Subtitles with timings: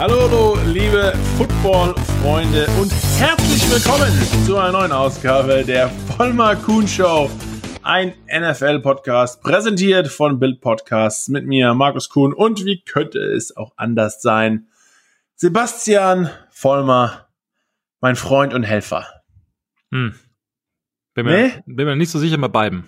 [0.00, 4.10] Hallo, hallo, liebe Football-Freunde und herzlich willkommen
[4.46, 7.30] zu einer neuen Ausgabe der Vollmar Kuhn Show.
[7.82, 12.32] Ein NFL-Podcast, präsentiert von Bild Podcasts mit mir, Markus Kuhn.
[12.32, 14.68] Und wie könnte es auch anders sein?
[15.34, 17.28] Sebastian Vollmer,
[18.00, 19.06] mein Freund und Helfer.
[19.90, 20.14] Hm.
[21.12, 21.62] Bin mir, nee?
[21.66, 22.86] bin mir nicht so sicher bei beiden.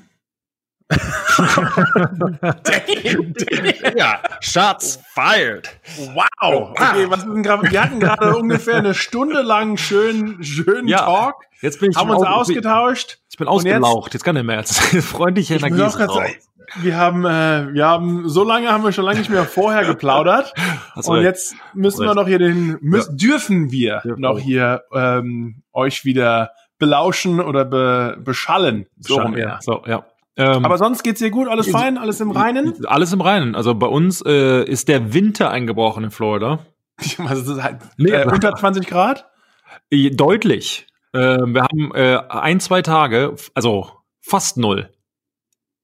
[3.96, 5.70] Ja, Shots fired.
[6.14, 6.24] Wow.
[6.40, 10.88] Oh, okay, was ist denn grad, wir hatten gerade ungefähr eine Stunde lang schönen, schönen
[10.88, 11.44] ja, Talk.
[11.60, 13.18] Jetzt bin ich haben uns ausgetauscht.
[13.30, 14.06] Ich bin ausgelaucht.
[14.06, 14.58] Jetzt, jetzt, kann er mehr.
[14.58, 15.76] Jetzt freundliche Energie.
[16.80, 20.52] wir haben, äh, wir haben, so lange haben wir schon lange nicht mehr vorher geplaudert.
[20.96, 21.24] und recht.
[21.24, 23.16] jetzt müssen wir noch hier den, müssen, ja.
[23.16, 28.86] dürfen wir ja, noch hier ähm, euch wieder belauschen oder be, beschallen.
[28.98, 29.58] So, beschallen, ja.
[29.60, 30.04] so ja.
[30.36, 32.86] Ähm, Aber sonst geht's dir gut, alles fein, alles im Reinen?
[32.86, 33.54] Alles im Reinen.
[33.54, 36.60] Also bei uns äh, ist der Winter eingebrochen in Florida.
[37.18, 39.26] Das halt, nee, äh, unter 20 Grad?
[39.90, 40.86] Deutlich.
[41.12, 44.88] Äh, wir haben äh, ein, zwei Tage, also fast null.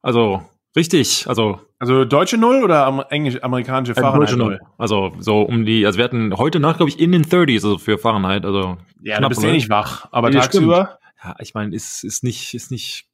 [0.00, 0.42] Also
[0.76, 4.28] richtig, also also deutsche Null oder englisch amerikanische äh, Fahrenheit?
[4.28, 4.60] Deutsche Null.
[4.78, 7.78] Also so um die, also wir hatten heute Nacht, glaube ich, in den 30s, also
[7.78, 8.44] für Fahrenheit.
[8.44, 10.98] Also ja, du bist eh nicht wach, aber nee, tagsüber.
[11.22, 13.07] Ja, ich meine, ist ist nicht ist nicht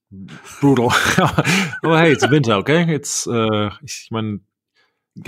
[0.60, 0.88] brutal.
[1.82, 2.84] Aber hey, it's Winter, okay?
[2.88, 4.40] Jetzt, äh, ich meine,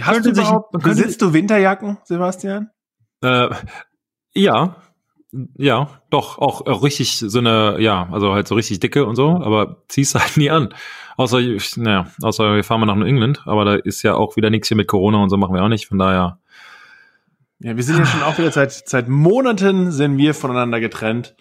[0.01, 2.71] hast du überhaupt, besitzt du Winterjacken, Sebastian?
[3.23, 3.49] Äh,
[4.35, 4.77] ja,
[5.57, 9.29] ja, doch, auch, auch richtig so eine, ja, also halt so richtig dicke und so,
[9.29, 10.73] aber ziehst halt nie an.
[11.17, 11.41] Außer,
[11.77, 14.69] naja, außer wir fahren mal nach New England, aber da ist ja auch wieder nichts
[14.69, 16.39] hier mit Corona und so machen wir auch nicht, von daher.
[17.59, 21.35] Ja, wir sind ja schon auch wieder seit, seit Monaten sind wir voneinander getrennt.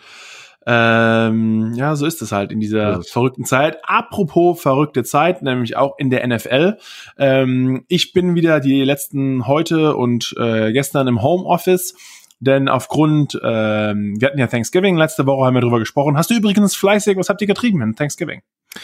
[0.67, 3.77] Ähm, ja, so ist es halt in dieser verrückten Zeit.
[3.83, 6.77] Apropos verrückte Zeit, nämlich auch in der NFL.
[7.17, 11.95] Ähm, ich bin wieder die letzten heute und äh, gestern im Homeoffice.
[12.39, 16.17] Denn aufgrund, ähm, wir hatten ja Thanksgiving, letzte Woche haben wir drüber gesprochen.
[16.17, 18.41] Hast du übrigens fleißig, was habt ihr getrieben in Thanksgiving?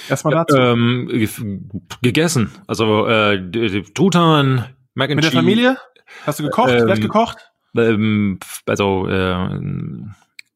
[0.09, 0.57] Erstmal dazu.
[0.57, 2.51] Ja, ähm, gegessen.
[2.67, 3.51] Also äh,
[3.93, 5.77] Truthahn, Mac and Mit der Familie?
[6.25, 6.71] Hast du gekocht?
[6.71, 7.51] Ähm, Wer hat gekocht?
[7.75, 9.59] Ähm, also äh,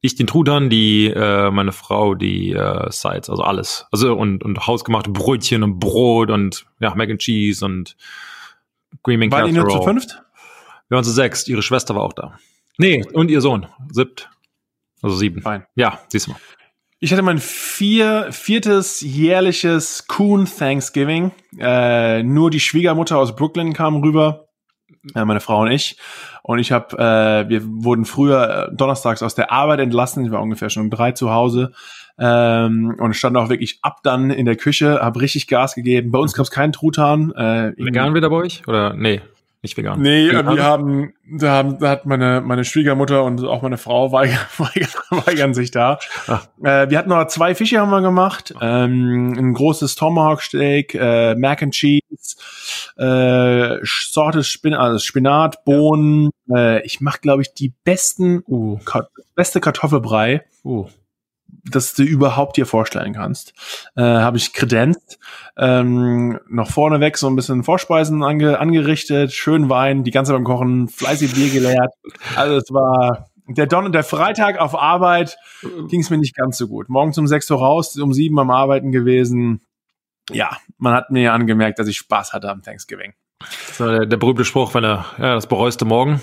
[0.05, 3.85] ich den Truthahn, die äh, meine Frau die äh, Sides, also alles.
[3.91, 7.95] Also und und hausgemachte Brötchen und Brot und ja, Mac and Cheese und
[9.03, 10.21] Green War die nur zu fünft?
[10.87, 11.47] Wir waren zu sechs.
[11.47, 12.37] Ihre Schwester war auch da.
[12.77, 13.67] Nee, und ihr Sohn.
[13.91, 14.29] Siebt.
[15.01, 15.41] Also sieben.
[15.41, 15.65] Fein.
[15.75, 16.39] Ja, siehst du mal.
[16.99, 21.31] Ich hatte mein vier, viertes jährliches Coon Thanksgiving.
[21.59, 24.44] Äh, nur die Schwiegermutter aus Brooklyn kam rüber,
[25.13, 25.97] meine Frau und ich.
[26.41, 30.25] Und ich habe, äh, wir wurden früher äh, donnerstags aus der Arbeit entlassen.
[30.25, 31.71] Ich war ungefähr schon um drei zu Hause
[32.17, 36.11] ähm, und stand auch wirklich ab dann in der Küche, habe richtig Gas gegeben.
[36.11, 37.31] Bei uns gab es keinen Truthahn.
[37.31, 39.21] Äh, Vegan wieder bei euch oder nee?
[39.65, 39.99] Nicht vegan.
[39.99, 40.55] Nee, vegan?
[40.55, 44.89] wir haben, da, haben, da hat meine, meine Schwiegermutter und auch meine Frau weigern, weigern,
[45.09, 45.97] weigern sich da.
[46.63, 48.53] Äh, wir hatten noch zwei Fische haben wir gemacht.
[48.61, 52.35] Ähm, ein großes Tomahawk Steak, äh, Mac and Cheese,
[52.97, 56.29] äh, Sorte Spin also Spinat, Bohnen.
[56.45, 56.75] Ja.
[56.75, 58.77] Äh, ich mache, glaube ich, die besten, uh,
[59.33, 60.43] beste Kartoffelbrei.
[60.63, 60.85] Uh
[61.63, 63.53] das du überhaupt dir vorstellen kannst.
[63.95, 65.19] Äh, Habe ich kredenzt.
[65.57, 70.87] Ähm, noch vorneweg so ein bisschen Vorspeisen ange angerichtet, schön Wein, die ganze beim Kochen,
[70.87, 71.91] fleißig Bier geleert.
[72.35, 75.37] Also es war der Don der Freitag auf Arbeit
[75.89, 76.89] ging es mir nicht ganz so gut.
[76.89, 79.61] Morgens um sechs Uhr raus, um sieben am Arbeiten gewesen.
[80.31, 83.13] Ja, man hat mir angemerkt, dass ich Spaß hatte am Thanksgiving.
[83.67, 86.21] Das war der, der berühmte Spruch, wenn er, ja, das bereust du morgen,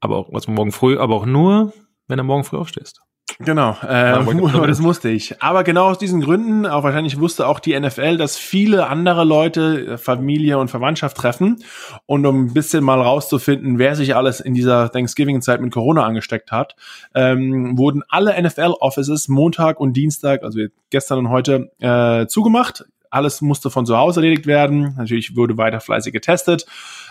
[0.00, 1.72] aber auch, was morgen früh, aber auch nur,
[2.08, 3.00] wenn du morgen früh aufstehst.
[3.38, 4.24] Genau, äh,
[4.66, 5.42] das musste ich.
[5.42, 9.86] Aber genau aus diesen Gründen, auch wahrscheinlich wusste auch die NFL, dass viele andere Leute
[9.86, 11.62] äh, Familie und Verwandtschaft treffen.
[12.06, 16.52] Und um ein bisschen mal rauszufinden, wer sich alles in dieser Thanksgiving-Zeit mit Corona angesteckt
[16.52, 16.74] hat,
[17.14, 20.60] ähm, wurden alle NFL-Offices Montag und Dienstag, also
[20.90, 22.84] gestern und heute, äh, zugemacht.
[23.10, 24.94] Alles musste von zu Hause erledigt werden.
[24.96, 26.64] Natürlich wurde weiter fleißig getestet,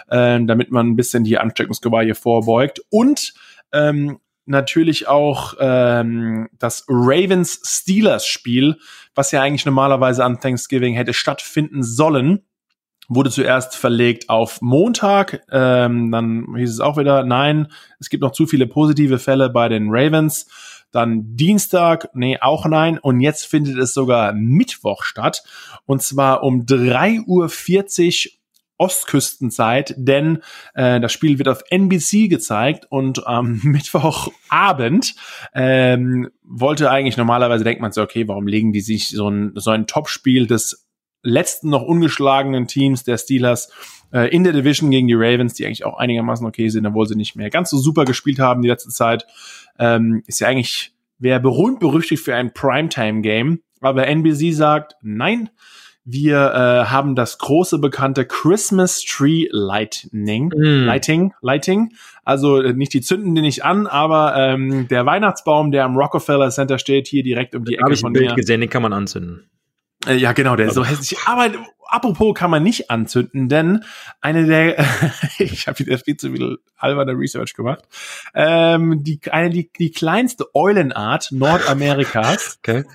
[0.10, 2.82] äh, damit man ein bisschen die Ansteckungsgewahr hier vorbeugt.
[2.90, 3.34] Und
[3.72, 8.78] ähm, natürlich auch ähm, das Ravens-Steelers-Spiel,
[9.16, 12.44] was ja eigentlich normalerweise an Thanksgiving hätte stattfinden sollen,
[13.08, 15.44] wurde zuerst verlegt auf Montag.
[15.52, 17.68] Ähm, dann hieß es auch wieder, nein,
[18.00, 20.48] es gibt noch zu viele positive Fälle bei den Ravens.
[20.92, 23.00] Dann Dienstag, nee, auch nein.
[23.00, 25.44] Und jetzt findet es sogar Mittwoch statt.
[25.86, 28.41] Und zwar um 3.40 Uhr
[28.82, 30.40] Ostküstenzeit, denn
[30.74, 35.14] äh, das Spiel wird auf NBC gezeigt und am Mittwochabend
[35.54, 39.70] ähm, wollte eigentlich normalerweise denkt man so, okay, warum legen die sich so ein, so
[39.70, 40.88] ein Topspiel des
[41.22, 43.72] letzten noch ungeschlagenen Teams der Steelers
[44.12, 47.16] äh, in der Division gegen die Ravens, die eigentlich auch einigermaßen okay sind, obwohl sie
[47.16, 49.28] nicht mehr ganz so super gespielt haben die letzte Zeit.
[49.78, 53.62] Ähm, ist ja eigentlich, wäre berühmt berüchtigt für ein Primetime-Game.
[53.80, 55.50] Aber NBC sagt, nein,
[56.04, 60.86] wir äh, haben das große bekannte Christmas Tree Lightning, mm.
[60.86, 61.94] Lighting, Lighting.
[62.24, 66.50] Also äh, nicht die zünden die nicht an, aber ähm, der Weihnachtsbaum, der am Rockefeller
[66.50, 68.94] Center steht, hier direkt um die Ecke Hab ich ein Bild gesehen, den kann man
[68.94, 69.50] anzünden.
[70.08, 71.20] Äh, ja, genau, der ist so hässlich.
[71.26, 71.52] Aber
[71.86, 73.84] apropos kann man nicht anzünden, denn
[74.22, 74.84] eine der,
[75.40, 77.84] ich habe wieder viel zu viel alberne Research gemacht,
[78.34, 82.60] ähm, die, eine, die, die kleinste Eulenart Nordamerikas.
[82.64, 82.86] okay.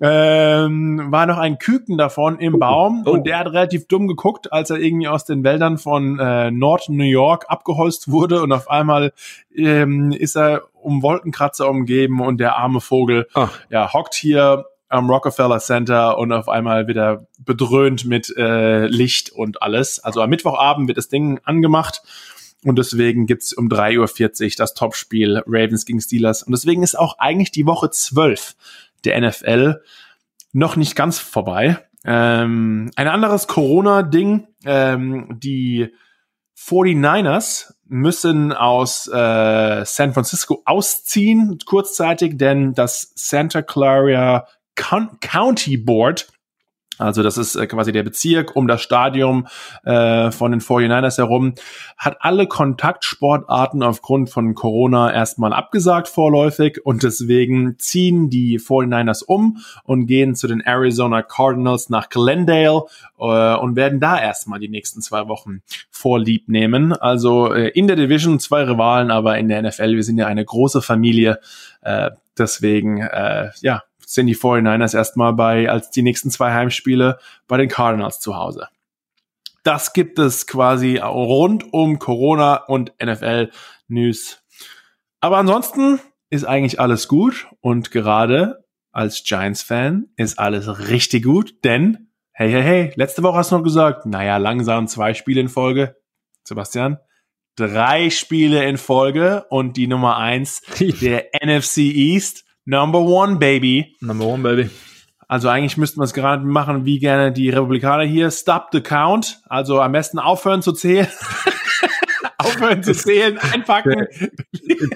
[0.00, 3.10] Ähm, war noch ein Küken davon im Baum oh.
[3.10, 6.88] und der hat relativ dumm geguckt, als er irgendwie aus den Wäldern von äh, Nord
[6.88, 9.12] New York abgeholzt wurde und auf einmal
[9.54, 13.48] ähm, ist er um Wolkenkratzer umgeben und der arme Vogel oh.
[13.68, 19.62] ja hockt hier am Rockefeller Center und auf einmal wieder bedröhnt mit äh, Licht und
[19.62, 20.00] alles.
[20.00, 22.02] Also am Mittwochabend wird das Ding angemacht
[22.64, 26.42] und deswegen gibt's um 3.40 Uhr das Topspiel Ravens gegen Steelers.
[26.42, 28.54] Und deswegen ist auch eigentlich die Woche 12
[29.04, 29.82] der NFL
[30.52, 31.78] noch nicht ganz vorbei.
[32.04, 35.92] Ähm, ein anderes Corona-Ding, ähm, die
[36.58, 46.28] 49ers müssen aus äh, San Francisco ausziehen, kurzzeitig, denn das Santa Clara County Board
[47.00, 49.48] also das ist äh, quasi der Bezirk um das Stadion
[49.84, 51.54] äh, von den 49ers herum,
[51.96, 59.58] hat alle Kontaktsportarten aufgrund von Corona erstmal abgesagt vorläufig und deswegen ziehen die 49ers um
[59.84, 62.82] und gehen zu den Arizona Cardinals nach Glendale
[63.18, 66.92] äh, und werden da erstmal die nächsten zwei Wochen vorlieb nehmen.
[66.92, 70.44] Also äh, in der Division zwei Rivalen, aber in der NFL, wir sind ja eine
[70.44, 71.40] große Familie.
[71.82, 73.82] Äh, deswegen, äh, ja,
[74.14, 78.68] sind die 49ers erstmal bei, als die nächsten zwei Heimspiele bei den Cardinals zu Hause.
[79.62, 83.50] Das gibt es quasi rund um Corona und NFL
[83.88, 84.42] News.
[85.20, 92.08] Aber ansonsten ist eigentlich alles gut und gerade als Giants-Fan ist alles richtig gut, denn
[92.32, 95.96] hey, hey, hey, letzte Woche hast du noch gesagt, naja, langsam zwei Spiele in Folge.
[96.42, 96.98] Sebastian,
[97.54, 103.96] drei Spiele in Folge und die Nummer eins der NFC East Number one, baby.
[104.00, 104.70] Number one, baby.
[105.28, 108.30] Also eigentlich müssten wir es gerade machen, wie gerne die Republikaner hier.
[108.30, 109.40] Stop the count.
[109.48, 111.06] Also am besten aufhören zu zählen.
[112.38, 114.06] aufhören zu zählen, einpacken.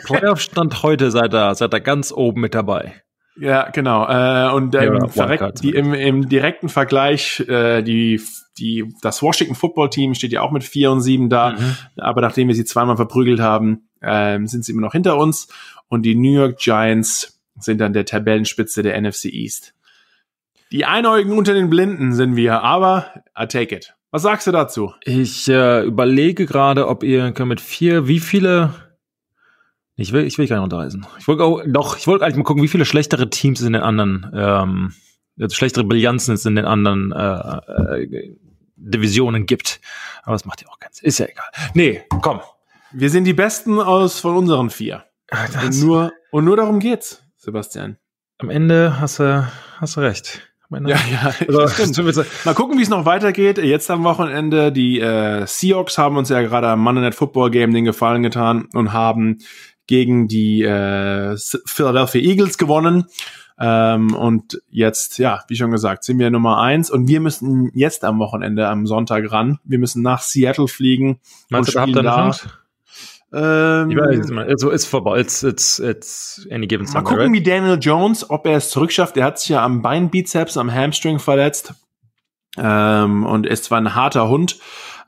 [0.05, 3.05] Playoff-Stand heute seid ihr, seid ihr ganz oben mit dabei.
[3.37, 4.07] Ja, genau.
[4.07, 8.21] Äh, und ähm, ja, verreckt, die, im, im direkten Vergleich, äh, die,
[8.59, 11.53] die, das Washington Football Team steht ja auch mit 4 und 7 da.
[11.53, 11.77] Mhm.
[11.97, 15.49] Aber nachdem wir sie zweimal verprügelt haben, äh, sind sie immer noch hinter uns.
[15.89, 19.75] Und die New York Giants sind an der Tabellenspitze der NFC East.
[20.73, 23.95] Die Einäugigen unter den Blinden sind wir, aber I take it.
[24.11, 24.93] Was sagst du dazu?
[25.05, 28.73] Ich äh, überlege gerade, ob ihr mit vier, wie viele
[29.97, 31.07] ich will, ich will gar nicht unterreisen.
[31.19, 33.83] Ich wollte auch, doch, ich wollte eigentlich mal gucken, wie viele schlechtere Teams in den
[33.83, 34.93] anderen, ähm,
[35.53, 38.37] schlechtere Bilanzen es in den anderen äh, äh,
[38.77, 39.81] Divisionen gibt.
[40.25, 41.07] Aber das macht ja auch keinen Sinn.
[41.07, 41.47] Ist ja egal.
[41.75, 42.41] Nee, komm.
[42.93, 45.05] Wir sind die Besten aus von unseren vier.
[45.65, 47.24] Und nur, und nur darum geht's.
[47.45, 47.99] Sebastian.
[48.39, 49.47] Am Ende hast du,
[49.79, 50.41] hast du recht.
[50.71, 53.59] Ja, ja, also, Mal gucken, wie es noch weitergeht.
[53.59, 57.73] Jetzt am Wochenende, die äh, Seahawks haben uns ja gerade am Monday Night Football Game
[57.73, 59.39] den Gefallen getan und haben
[59.87, 61.37] gegen die äh,
[61.67, 63.05] Philadelphia Eagles gewonnen.
[63.57, 68.03] Ähm, und jetzt, ja, wie schon gesagt, sind wir Nummer eins und wir müssen jetzt
[68.03, 69.61] am Wochenende, am Sonntag ran.
[69.65, 71.21] Wir müssen nach Seattle fliegen.
[71.51, 72.49] Meinst und du, habt ihr eine Chance?
[73.35, 75.19] Ähm, ich weiß mal, also ist vorbei.
[75.19, 77.33] It's, it's, it's any given Mal gucken, right?
[77.33, 79.17] wie Daniel Jones, ob er es zurückschafft.
[79.17, 81.75] Er hat sich ja am Beinbizeps, am Hamstring verletzt.
[82.57, 84.59] Ähm, und ist zwar ein harter Hund,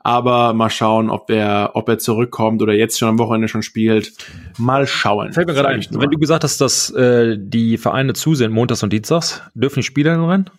[0.03, 4.11] aber mal schauen, ob er, ob er zurückkommt oder jetzt schon am Wochenende schon spielt.
[4.57, 5.31] Mal schauen.
[5.31, 8.91] Fällt mir gerade ein, wenn du gesagt hast, dass äh, die Vereine zusehen, montags und
[8.91, 10.49] dienstags, dürfen die Spieler rein?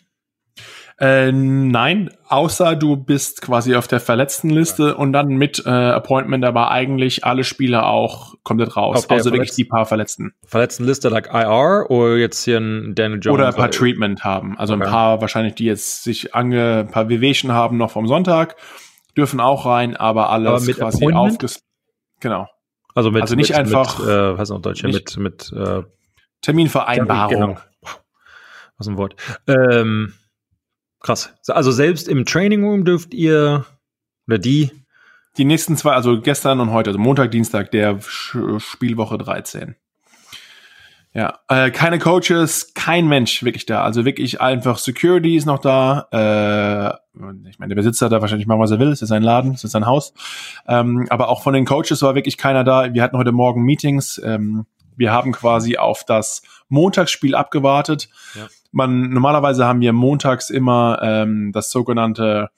[1.01, 4.95] Äh, nein, außer du bist quasi auf der Verletztenliste ja.
[4.95, 9.05] und dann mit äh, Appointment, aber eigentlich alle Spieler auch komplett raus.
[9.05, 10.35] Okay, außer wirklich die paar Verletzten.
[10.45, 13.35] Verletztenliste like IR oder jetzt hier ein Daniel Jones?
[13.39, 14.59] Oder ein paar Treatment haben.
[14.59, 14.85] Also okay.
[14.85, 18.57] ein paar wahrscheinlich, die jetzt sich ange, ein paar Wehwehchen haben noch vom Sonntag,
[19.17, 21.63] dürfen auch rein, aber alles aber mit quasi aufges...
[22.19, 22.49] Genau.
[22.97, 25.83] Also mit, also nicht mit, einfach, mit, äh, was ist Deutsch, mit, mit, äh,
[26.43, 27.29] Terminvereinbarung.
[27.29, 27.59] Genau.
[28.79, 29.15] Was ein Wort.
[29.47, 30.15] Ähm,
[31.09, 31.33] Krass.
[31.47, 33.65] Also selbst im Training Room dürft ihr
[34.27, 34.71] oder die
[35.39, 39.75] die nächsten zwei, also gestern und heute, also Montag, Dienstag der Spielwoche 13.
[41.15, 43.85] Ja, äh, keine Coaches, kein Mensch wirklich da.
[43.85, 46.09] Also wirklich einfach Security ist noch da.
[46.13, 48.93] Äh, ich meine, der Besitzer da wahrscheinlich machen, was er will.
[48.93, 50.13] Es ist sein Laden, es ist sein Haus.
[50.67, 52.93] Ähm, aber auch von den Coaches war wirklich keiner da.
[52.93, 54.21] Wir hatten heute Morgen Meetings.
[54.23, 54.67] Ähm,
[54.99, 58.09] wir haben quasi auf das Montagsspiel abgewartet.
[58.35, 58.49] Ja.
[58.73, 62.51] Man normalerweise haben wir montags immer ähm, das sogenannte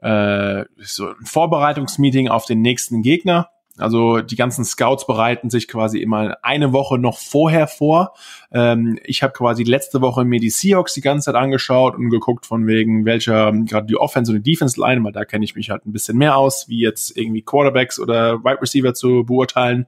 [0.00, 3.48] äh, so ein Vorbereitungsmeeting auf den nächsten Gegner.
[3.78, 8.12] Also die ganzen Scouts bereiten sich quasi immer eine Woche noch vorher vor.
[8.52, 12.44] Ähm, ich habe quasi letzte Woche mir die Seahawks die ganze Zeit angeschaut und geguckt
[12.44, 15.70] von wegen welcher gerade die Offense und die Defense Line, weil da kenne ich mich
[15.70, 19.86] halt ein bisschen mehr aus, wie jetzt irgendwie Quarterbacks oder Wide Receiver zu beurteilen.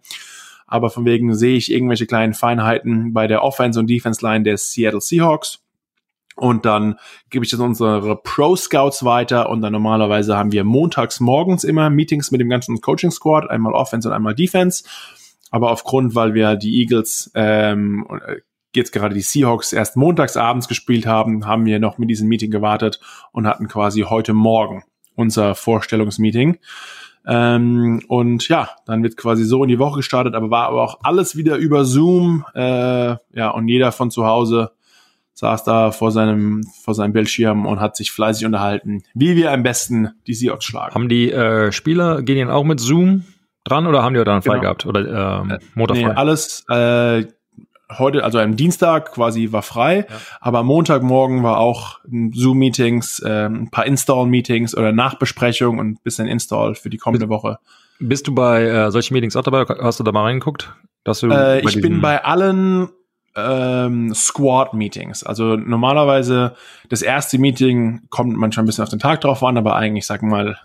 [0.74, 4.58] Aber von wegen sehe ich irgendwelche kleinen Feinheiten bei der Offense und Defense Line der
[4.58, 5.60] Seattle Seahawks.
[6.34, 6.96] Und dann
[7.30, 11.90] gebe ich das unsere Pro Scouts weiter und dann normalerweise haben wir montags morgens immer
[11.90, 14.82] Meetings mit dem ganzen Coaching Squad, einmal Offense und einmal Defense.
[15.52, 18.38] Aber aufgrund, weil wir die Eagles ähm, äh,
[18.74, 22.50] jetzt gerade die Seahawks erst montags abends gespielt haben, haben wir noch mit diesem Meeting
[22.50, 22.98] gewartet
[23.30, 24.82] und hatten quasi heute Morgen
[25.14, 26.58] unser Vorstellungsmeeting.
[27.26, 31.00] Ähm, und ja, dann wird quasi so in die Woche gestartet, aber war aber auch
[31.02, 34.72] alles wieder über Zoom, äh, ja, und jeder von zu Hause
[35.34, 39.62] saß da vor seinem, vor seinem Bildschirm und hat sich fleißig unterhalten, wie wir am
[39.62, 40.94] besten die Seahawks schlagen.
[40.94, 43.24] Haben die äh, Spieler, gehen die auch mit Zoom
[43.64, 44.60] dran oder haben die da frei genau.
[44.60, 44.86] gehabt?
[44.86, 47.24] Oder ähm, Montag nee, alles äh,
[47.98, 50.16] heute, also am Dienstag quasi war frei, ja.
[50.40, 56.26] aber am Montagmorgen war auch Zoom-Meetings, äh, ein paar Install-Meetings oder Nachbesprechungen und ein bisschen
[56.26, 57.58] Install für die kommende Woche.
[57.98, 59.64] Bist du bei äh, solchen Meetings auch dabei?
[59.82, 60.74] Hast du da mal reingeguckt?
[61.04, 62.88] Dass du äh, ich bin bei allen
[63.36, 65.24] ähm, Squad-Meetings.
[65.24, 66.54] Also normalerweise
[66.88, 70.22] das erste Meeting kommt manchmal ein bisschen auf den Tag drauf an, aber eigentlich, sag
[70.22, 70.58] mal,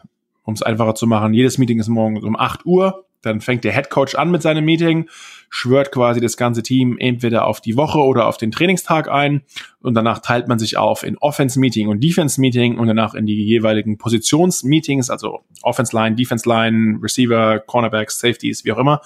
[0.44, 3.06] um es einfacher zu machen, jedes Meeting ist morgens um 8 Uhr.
[3.22, 5.10] Dann fängt der Head Coach an mit seinem Meeting,
[5.50, 9.42] schwört quasi das ganze Team entweder auf die Woche oder auf den Trainingstag ein
[9.82, 13.26] und danach teilt man sich auf in Offense Meeting und Defense Meeting und danach in
[13.26, 19.02] die jeweiligen Positionsmeetings, also Offense Line, Defense Line, Receiver, Cornerbacks, Safeties, wie auch immer.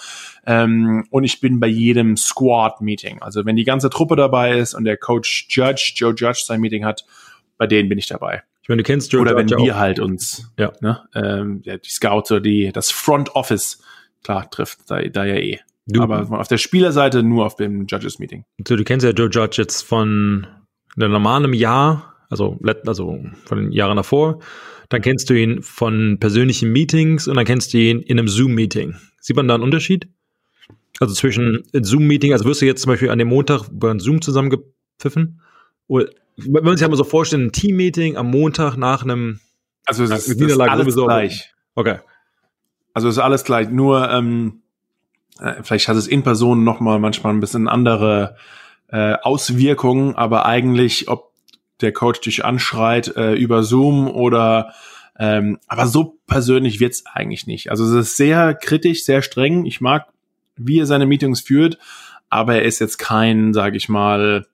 [0.45, 3.21] Ähm, und ich bin bei jedem Squad Meeting.
[3.21, 6.85] Also wenn die ganze Truppe dabei ist und der Coach Judge, Joe Judge sein Meeting
[6.85, 7.05] hat,
[7.57, 8.43] bei denen bin ich dabei.
[8.63, 9.79] Ich meine, du kennst Joe Oder Judge wenn wir auch.
[9.79, 10.71] halt uns, ja.
[10.79, 13.83] ne, ähm, die Scouts oder die, das Front Office
[14.23, 15.59] klar trifft, da, da ja eh.
[15.85, 18.45] Du, Aber auf der Spielerseite nur auf dem Judges-Meeting.
[18.59, 20.47] Du, du kennst ja Joe Judge jetzt von
[20.95, 24.39] einem normalen Jahr, also, also von den Jahren davor.
[24.89, 28.95] Dann kennst du ihn von persönlichen Meetings und dann kennst du ihn in einem Zoom-Meeting.
[29.19, 30.07] Sieht man da einen Unterschied?
[30.99, 35.41] Also zwischen Zoom-Meeting, also wirst du jetzt zum Beispiel an dem Montag bei Zoom zusammengepfiffen?
[35.87, 39.39] Oder wenn man sich mal so vorstellen, ein Team-Meeting am Montag nach einem
[39.85, 41.53] also es ist, Niederlage ist alles gleich.
[41.75, 41.97] Okay.
[42.93, 44.61] Also ist alles gleich, nur ähm,
[45.39, 48.35] äh, vielleicht hat es in Person noch mal manchmal ein bisschen andere
[48.89, 51.31] äh, Auswirkungen, aber eigentlich, ob
[51.81, 54.73] der Coach dich anschreit äh, über Zoom oder
[55.17, 57.69] ähm, aber so persönlich wird's eigentlich nicht.
[57.69, 59.65] Also es ist sehr kritisch, sehr streng.
[59.65, 60.07] Ich mag,
[60.55, 61.77] wie er seine Meetings führt,
[62.29, 64.47] aber er ist jetzt kein, sage ich mal,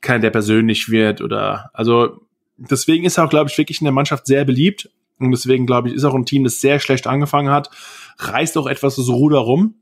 [0.00, 2.20] keiner, der persönlich wird oder also
[2.56, 4.90] deswegen ist er auch, glaube ich, wirklich in der Mannschaft sehr beliebt.
[5.18, 7.70] Und deswegen, glaube ich, ist auch ein Team, das sehr schlecht angefangen hat,
[8.18, 9.74] reißt auch etwas das Ruder rum.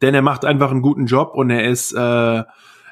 [0.00, 2.46] Denn er macht einfach einen guten Job und er ist, äh, er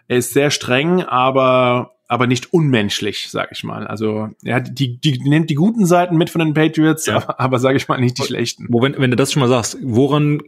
[0.08, 3.86] ist sehr streng, aber, aber nicht unmenschlich, sag ich mal.
[3.86, 7.16] Also er hat die, die, die nimmt die guten Seiten mit von den Patriots, ja.
[7.16, 8.66] aber, aber sage ich mal nicht die schlechten.
[8.68, 10.42] Wo, wenn, wenn du das schon mal sagst, woran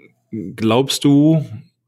[0.57, 1.45] glaubst du,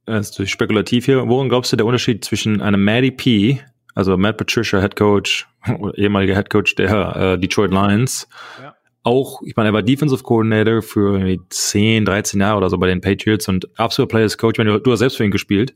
[0.07, 3.61] das ist spekulativ hier, woran glaubst du der Unterschied zwischen einem Matty P,
[3.97, 5.49] also Matt Patricia, Head Coach,
[5.97, 8.29] ehemaliger Head Coach der äh, Detroit Lions,
[8.63, 8.75] ja
[9.05, 13.03] auch, ich meine, er war Defensive Coordinator für 10, 13 Jahre oder so bei den
[13.03, 14.55] Patriots und absoluter Players Coach.
[14.59, 15.75] Ich meine, du hast selbst für ihn gespielt.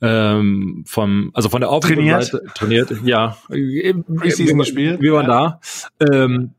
[0.00, 3.36] Ähm, vom, also von der Offensive trainiert, ja.
[3.48, 5.00] Preseason gespielt.
[5.02, 5.60] Wir waren ja.
[5.98, 6.14] da.
[6.14, 6.54] Ähm,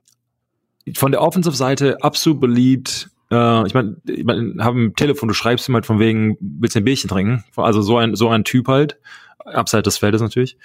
[0.97, 3.09] von der Offensive-Seite absolut beliebt.
[3.31, 6.75] Äh, ich meine, ich mein, haben im Telefon, du schreibst ihm halt von wegen, willst
[6.75, 7.45] du ein Bierchen trinken?
[7.55, 8.99] Also so ein, so ein Typ halt.
[9.45, 10.57] Abseits des Feldes natürlich.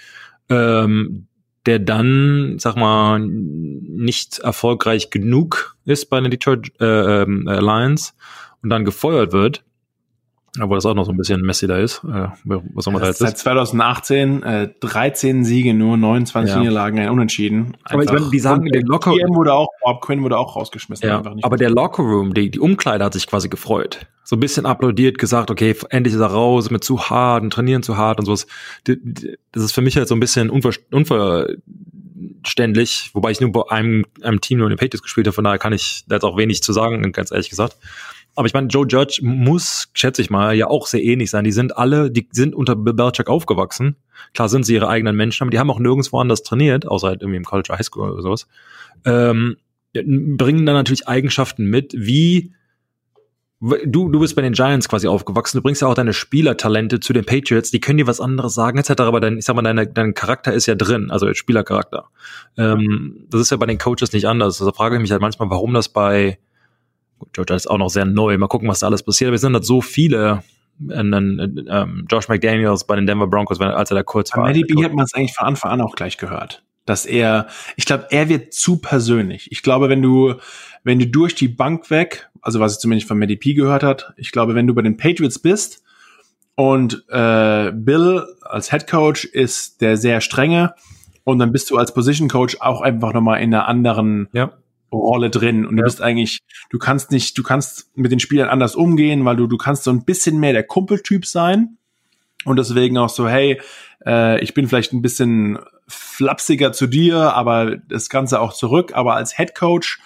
[0.49, 1.27] Ähm,
[1.65, 8.13] der dann, sag mal, nicht erfolgreich genug ist bei den Detroit äh, ähm, Lions
[8.61, 9.63] und dann gefeuert wird,
[10.61, 12.03] obwohl das auch noch so ein bisschen messy da ist.
[12.03, 16.59] Äh, was auch immer da jetzt Seit 2018 äh, 13 Siege, nur 29 ja.
[16.59, 17.77] Niederlagen, ein Unentschieden.
[17.83, 17.93] Einfach.
[17.93, 21.07] Aber ich meine, die sagen, der Locker Room wurde auch, Bob Quinn wurde auch rausgeschmissen.
[21.07, 24.07] Ja, aber der Locker Room, die, die Umkleide hat sich quasi gefreut.
[24.23, 27.83] So ein bisschen applaudiert, gesagt, okay, endlich ist er raus, mit zu hart und trainieren
[27.83, 28.47] zu hart und sowas.
[28.85, 34.05] Das ist für mich halt so ein bisschen unver, unverständlich, wobei ich nur bei einem,
[34.21, 36.37] einem Team nur in den Patriots gespielt habe, von daher kann ich da jetzt auch
[36.37, 37.77] wenig zu sagen, ganz ehrlich gesagt.
[38.35, 41.45] Aber ich meine, Joe Judge muss, schätze ich mal, ja auch sehr ähnlich sein.
[41.45, 43.95] Die sind alle, die sind unter Belichick aufgewachsen.
[44.33, 47.21] Klar sind sie ihre eigenen Menschen, aber die haben auch nirgendwo anders trainiert, außer halt
[47.21, 48.47] irgendwie im College High School oder sowas.
[49.05, 49.55] Ähm,
[49.93, 52.51] bringen dann natürlich Eigenschaften mit, wie
[53.61, 57.13] du, du bist bei den Giants quasi aufgewachsen, du bringst ja auch deine Spielertalente zu
[57.13, 59.87] den Patriots, die können dir was anderes sagen, etc., aber dein, ich sag mal, deine,
[59.87, 62.05] dein Charakter ist ja drin, also Spielercharakter.
[62.57, 64.59] Ähm, das ist ja bei den Coaches nicht anders.
[64.59, 66.37] Also frage ich mich halt manchmal, warum das bei
[67.19, 68.37] Gut, Georgia ist auch noch sehr neu.
[68.37, 69.29] Mal gucken, was da alles passiert.
[69.29, 70.43] Aber es sind halt so viele.
[70.79, 74.47] Und dann ähm, Josh McDaniels bei den Denver Broncos, als er da kurz bei war.
[74.47, 76.63] Bei B hat man es eigentlich von Anfang an auch gleich gehört.
[76.85, 79.51] Dass er, ich glaube, er wird zu persönlich.
[79.51, 80.35] Ich glaube, wenn du,
[80.83, 84.13] wenn du durch die Bank weg, also was ich zumindest von Maddie P gehört hat,
[84.17, 85.83] ich glaube, wenn du bei den Patriots bist
[86.55, 90.75] und äh, Bill als Head Coach ist der sehr strenge
[91.23, 94.51] und dann bist du als Position Coach auch einfach nochmal in einer anderen ja.
[94.91, 95.65] Rolle drin.
[95.65, 95.81] Und ja.
[95.81, 96.39] du bist eigentlich,
[96.69, 99.91] du kannst nicht, du kannst mit den Spielern anders umgehen, weil du, du kannst so
[99.91, 101.77] ein bisschen mehr der Kumpeltyp sein.
[102.45, 103.59] Und deswegen auch so, hey,
[104.05, 109.15] äh, ich bin vielleicht ein bisschen flapsiger zu dir, aber das Ganze auch zurück, aber
[109.15, 109.99] als Head Coach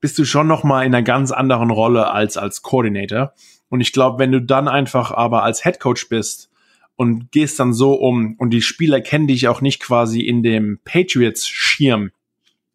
[0.00, 3.34] bist du schon noch mal in einer ganz anderen Rolle als als Coordinator.
[3.68, 6.50] Und ich glaube, wenn du dann einfach aber als Head Coach bist
[6.96, 10.78] und gehst dann so um und die Spieler kennen dich auch nicht quasi in dem
[10.84, 12.10] Patriots Schirm,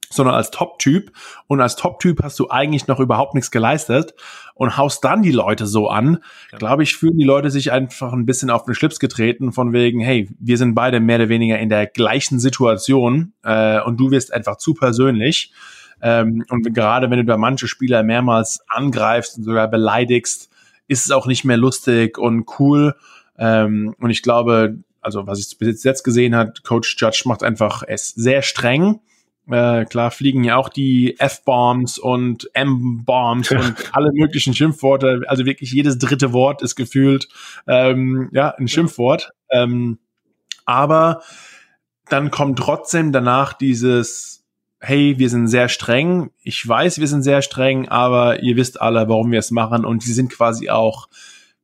[0.09, 1.11] sondern als Top-Typ.
[1.47, 4.13] Und als Top-Typ hast du eigentlich noch überhaupt nichts geleistet
[4.55, 6.19] und haust dann die Leute so an.
[6.51, 6.57] Ja.
[6.57, 9.99] Glaube ich, fühlen die Leute sich einfach ein bisschen auf den Schlips getreten von wegen,
[9.99, 14.33] hey, wir sind beide mehr oder weniger in der gleichen Situation äh, und du wirst
[14.33, 15.51] einfach zu persönlich.
[16.01, 20.49] Ähm, und gerade wenn du da manche Spieler mehrmals angreifst und sogar beleidigst,
[20.87, 22.95] ist es auch nicht mehr lustig und cool.
[23.37, 27.83] Ähm, und ich glaube, also was ich bis jetzt gesehen hat, Coach Judge macht einfach
[27.85, 28.99] es sehr streng
[29.49, 35.21] äh, klar fliegen ja auch die F-Bombs und M-Bombs und alle möglichen Schimpfworte.
[35.27, 37.27] Also wirklich jedes dritte Wort ist gefühlt
[37.67, 39.31] ähm, ja ein Schimpfwort.
[39.49, 39.99] Ähm,
[40.65, 41.21] aber
[42.09, 44.43] dann kommt trotzdem danach dieses
[44.79, 46.29] Hey, wir sind sehr streng.
[46.43, 49.85] Ich weiß, wir sind sehr streng, aber ihr wisst alle, warum wir es machen.
[49.85, 51.07] Und sie sind quasi auch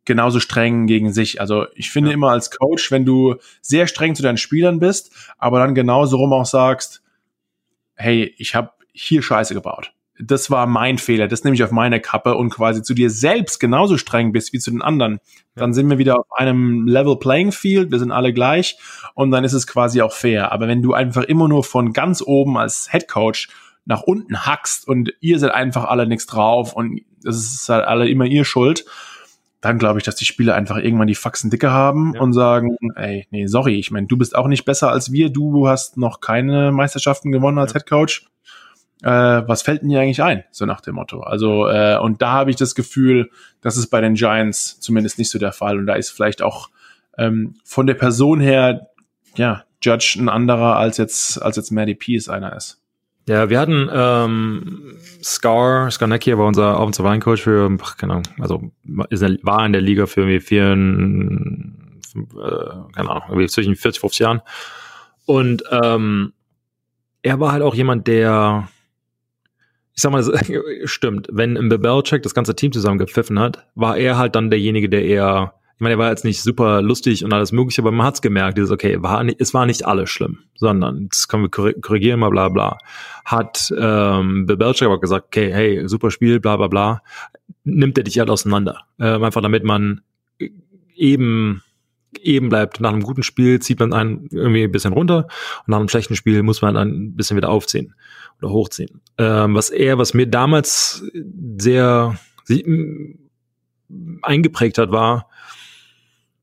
[0.03, 1.39] genauso streng gegen sich.
[1.39, 2.15] Also ich finde ja.
[2.15, 6.33] immer als Coach, wenn du sehr streng zu deinen Spielern bist, aber dann genauso rum
[6.33, 7.02] auch sagst,
[7.95, 9.93] hey, ich habe hier Scheiße gebaut.
[10.19, 13.59] Das war mein Fehler, das nehme ich auf meine Kappe und quasi zu dir selbst
[13.59, 15.19] genauso streng bist wie zu den anderen.
[15.55, 18.77] Dann sind wir wieder auf einem Level Playing Field, wir sind alle gleich
[19.15, 20.51] und dann ist es quasi auch fair.
[20.51, 23.49] Aber wenn du einfach immer nur von ganz oben als Head Coach
[23.85, 28.07] nach unten hackst und ihr seid einfach alle nichts drauf und das ist halt alle
[28.07, 28.85] immer ihr Schuld,
[29.63, 32.21] dann glaube ich, dass die Spieler einfach irgendwann die Faxen dicke haben ja.
[32.21, 35.69] und sagen, ey, nee, sorry, ich meine, du bist auch nicht besser als wir, du
[35.69, 37.79] hast noch keine Meisterschaften gewonnen als ja.
[37.79, 38.27] Head Coach.
[39.03, 40.43] Äh, was fällt denn dir eigentlich ein?
[40.51, 41.21] So nach dem Motto.
[41.21, 43.29] Also, äh, und da habe ich das Gefühl,
[43.61, 45.77] das ist bei den Giants zumindest nicht so der Fall.
[45.77, 46.69] Und da ist vielleicht auch
[47.17, 48.89] ähm, von der Person her,
[49.37, 52.82] ja, Judge ein anderer als jetzt, als jetzt Maddie Peace einer ist.
[53.27, 58.25] Ja, wir hatten ähm, Scar, Skarnecki war unser Offensive Line Coach für, ach, keine Ahnung,
[58.39, 58.71] also
[59.09, 60.75] ist, war in der Liga für irgendwie vier, äh,
[62.93, 64.41] keine Ahnung, irgendwie zwischen 40, 50 Jahren.
[65.25, 66.33] Und ähm,
[67.21, 68.67] er war halt auch jemand, der,
[69.93, 70.23] ich sag mal,
[70.83, 75.05] stimmt, wenn im Belichick das ganze Team zusammengepfiffen hat, war er halt dann derjenige, der
[75.05, 78.21] eher ich meine, er war jetzt nicht super lustig und alles mögliche, aber man hat's
[78.21, 82.19] gemerkt, dieses, okay, war nicht, es war nicht alles schlimm, sondern das können wir korrigieren,
[82.19, 82.77] mal bla bla.
[83.25, 87.01] Hat ähm, Belichick aber gesagt, okay, hey, super Spiel, bla bla bla,
[87.63, 88.81] nimmt er dich halt auseinander.
[88.99, 90.01] Ähm, einfach damit man
[90.95, 91.63] eben
[92.21, 92.79] eben bleibt.
[92.79, 95.27] Nach einem guten Spiel zieht man einen irgendwie ein bisschen runter
[95.59, 97.95] und nach einem schlechten Spiel muss man ein bisschen wieder aufziehen
[98.41, 99.01] oder hochziehen.
[99.17, 101.03] Ähm, was er, was mir damals
[101.57, 102.17] sehr
[104.21, 105.27] eingeprägt hat, war,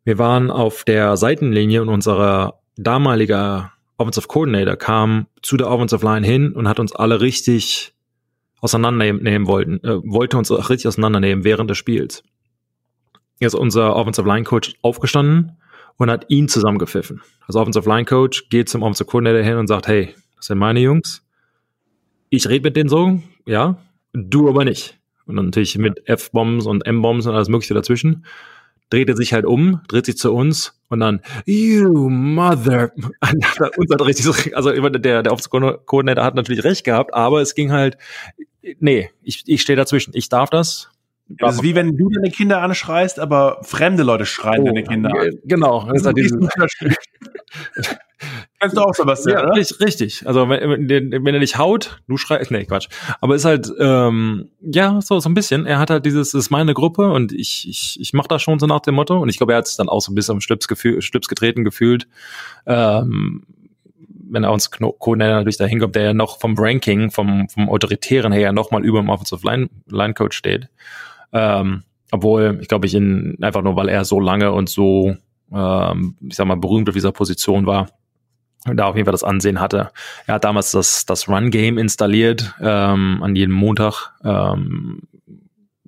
[0.04, 6.26] wir waren auf der Seitenlinie und unser damaliger Offensive Coordinator kam zu der Offensive Line
[6.26, 7.92] hin und hat uns alle richtig
[8.60, 12.22] auseinandernehmen wollten, äh, wollte uns auch richtig auseinandernehmen während des Spiels.
[13.40, 15.56] Jetzt ist unser Offensive Line Coach aufgestanden
[15.96, 17.22] und hat ihn zusammengepfiffen.
[17.46, 20.80] Also Offensive Line Coach geht zum Offensive Coordinator hin und sagt, hey, das sind meine
[20.80, 21.22] Jungs.
[22.30, 23.76] Ich rede mit denen so, ja,
[24.12, 24.98] du aber nicht.
[25.26, 28.24] Und natürlich mit F-Bombs und M-Bombs und alles mögliche dazwischen
[28.90, 32.92] dreht er sich halt um, dreht sich zu uns und dann, you mother.
[33.76, 37.96] uns hat richtig, also der, der Office-Coordinator hat natürlich recht gehabt, aber es ging halt,
[38.81, 40.90] nee, ich, ich stehe dazwischen, ich darf das.
[41.38, 45.11] Das ist wie wenn du deine Kinder anschreist, aber fremde Leute schreien oh, deine Kinder
[45.11, 45.38] an.
[45.44, 45.87] Genau.
[45.87, 46.33] Das ist halt dieses,
[48.60, 49.56] Kennst du auch Sebastian, ja, oder?
[49.80, 50.26] Richtig.
[50.26, 52.88] Also wenn, wenn er dich haut, du schreist, nee, Quatsch.
[53.22, 55.64] Aber ist halt, ähm, ja, so, so ein bisschen.
[55.64, 58.58] Er hat halt dieses, das ist meine Gruppe und ich, ich, ich mach das schon
[58.58, 59.18] so nach dem Motto.
[59.18, 61.26] Und ich glaube, er hat es dann auch so ein bisschen am Schlips, gefühl, Schlips
[61.26, 62.06] getreten gefühlt.
[62.66, 63.44] Ähm,
[64.30, 68.30] wenn er uns Coordinator natürlich da hinkommt, der ja noch vom Ranking, vom, vom Autoritären
[68.30, 70.68] her ja noch mal über dem Offensive Line, Line Coach steht.
[71.32, 75.16] Ähm, obwohl, ich glaube, ich ihn einfach nur, weil er so lange und so,
[75.50, 77.88] ähm, ich sag mal, berühmt auf dieser Position war,
[78.66, 79.90] da auf jeden Fall das Ansehen hatte.
[80.26, 85.02] Er hat damals das, das Run-Game installiert, ähm, an jedem Montag, ähm,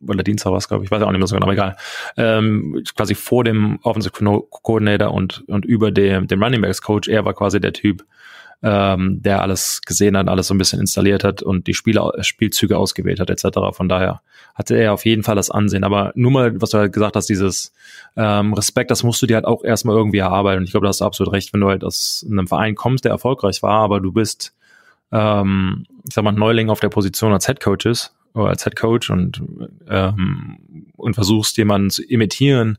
[0.06, 1.76] oder Dienstag war es, glaube ich, weiß auch nicht mehr so genau, aber egal.
[2.16, 4.12] Ähm, quasi vor dem Offensive
[4.50, 8.04] Coordinator und, und über dem, dem Running Backs Coach, er war quasi der Typ,
[8.62, 12.78] ähm, der alles gesehen hat, alles so ein bisschen installiert hat und die Spiele, Spielzüge
[12.78, 13.58] ausgewählt hat, etc.
[13.72, 14.22] Von daher
[14.54, 15.82] hatte er auf jeden Fall das Ansehen.
[15.82, 17.72] Aber nur mal, was du halt gesagt hast, dieses
[18.16, 20.58] ähm, Respekt, das musst du dir halt auch erstmal irgendwie erarbeiten.
[20.58, 23.04] Und ich glaube, da hast du absolut recht, wenn du halt aus einem Verein kommst,
[23.04, 24.54] der erfolgreich war, aber du bist,
[25.10, 29.10] ähm, ich sag mal, Neuling auf der Position als Head Coaches oder als Head Coach
[29.10, 29.42] und,
[29.88, 32.78] ähm, und versuchst jemanden zu imitieren,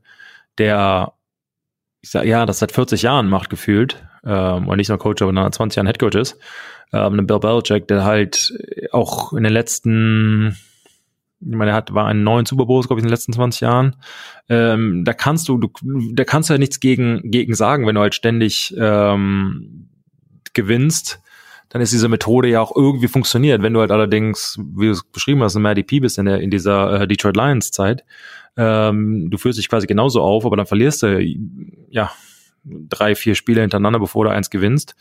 [0.57, 1.13] der
[2.03, 5.31] ich sag, ja, das seit 40 Jahren macht gefühlt, ähm, und nicht nur Coach, aber
[5.31, 6.37] nach 20 Jahren Head Coach ist,
[6.91, 8.53] ähm, ein Bill Belichick, der halt
[8.91, 10.57] auch in den letzten,
[11.39, 13.61] ich meine, er hat, war ein neuen Super Bowls, glaube ich, in den letzten 20
[13.61, 13.95] Jahren.
[14.49, 15.69] Ähm, da kannst du, du,
[16.13, 19.89] da kannst du ja nichts gegen, gegen sagen, wenn du halt ständig ähm,
[20.53, 21.21] gewinnst
[21.73, 23.63] dann ist diese Methode ja auch irgendwie funktioniert.
[23.63, 26.39] Wenn du halt allerdings, wie du es beschrieben hast, ein Maddie P bist in, der,
[26.39, 28.05] in dieser äh, Detroit Lions Zeit,
[28.55, 31.19] ähm, du fühlst dich quasi genauso auf, aber dann verlierst du
[31.89, 32.11] ja
[32.63, 34.95] drei, vier Spiele hintereinander, bevor du eins gewinnst.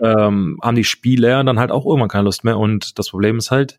[0.00, 0.28] Ja.
[0.28, 2.56] Ähm, haben die Spieler dann halt auch irgendwann keine Lust mehr.
[2.56, 3.76] Und das Problem ist halt,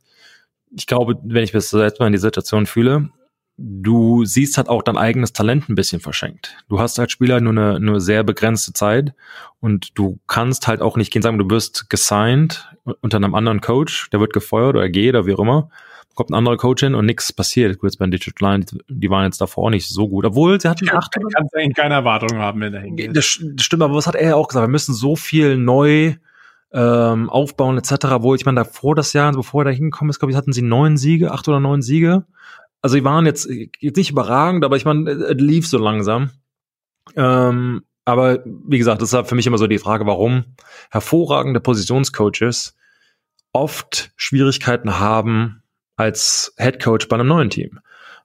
[0.76, 3.10] ich glaube, wenn ich mich selbst mal in die Situation fühle,
[3.58, 6.56] du siehst halt auch dein eigenes Talent ein bisschen verschenkt.
[6.70, 9.13] Du hast als Spieler nur eine, nur sehr begrenzte Zeit
[9.60, 14.10] und du kannst halt auch nicht gehen sagen, du wirst gesigned unter einem anderen Coach,
[14.12, 15.70] der wird gefeuert oder geht oder wie auch immer.
[16.13, 17.78] Kommt ein anderer Coach hin und nichts passiert.
[17.78, 20.26] Gut, jetzt bei Digital Line, die waren jetzt davor auch nicht so gut.
[20.26, 21.15] Obwohl sie hatten ja, acht.
[21.15, 23.15] Du kannst eigentlich keine Erwartungen haben, wenn der hingeht.
[23.15, 24.65] Das, das stimmt, aber was hat er auch gesagt?
[24.65, 26.15] Wir müssen so viel neu
[26.74, 27.91] ähm, aufbauen etc.
[28.20, 30.63] Wo ich meine, davor das Jahr, bevor er da hingekommen ist, glaube ich, hatten sie
[30.63, 32.26] neun Siege, acht oder neun Siege
[32.82, 36.32] also die waren jetzt, jetzt nicht überragend, aber ich meine, es lief so langsam.
[37.16, 40.46] Ähm, aber wie gesagt, das ist für mich immer so die Frage, warum
[40.92, 42.76] hervorragende Positionscoaches
[43.52, 45.63] oft Schwierigkeiten haben
[45.96, 47.80] als Head Coach bei einem neuen Team.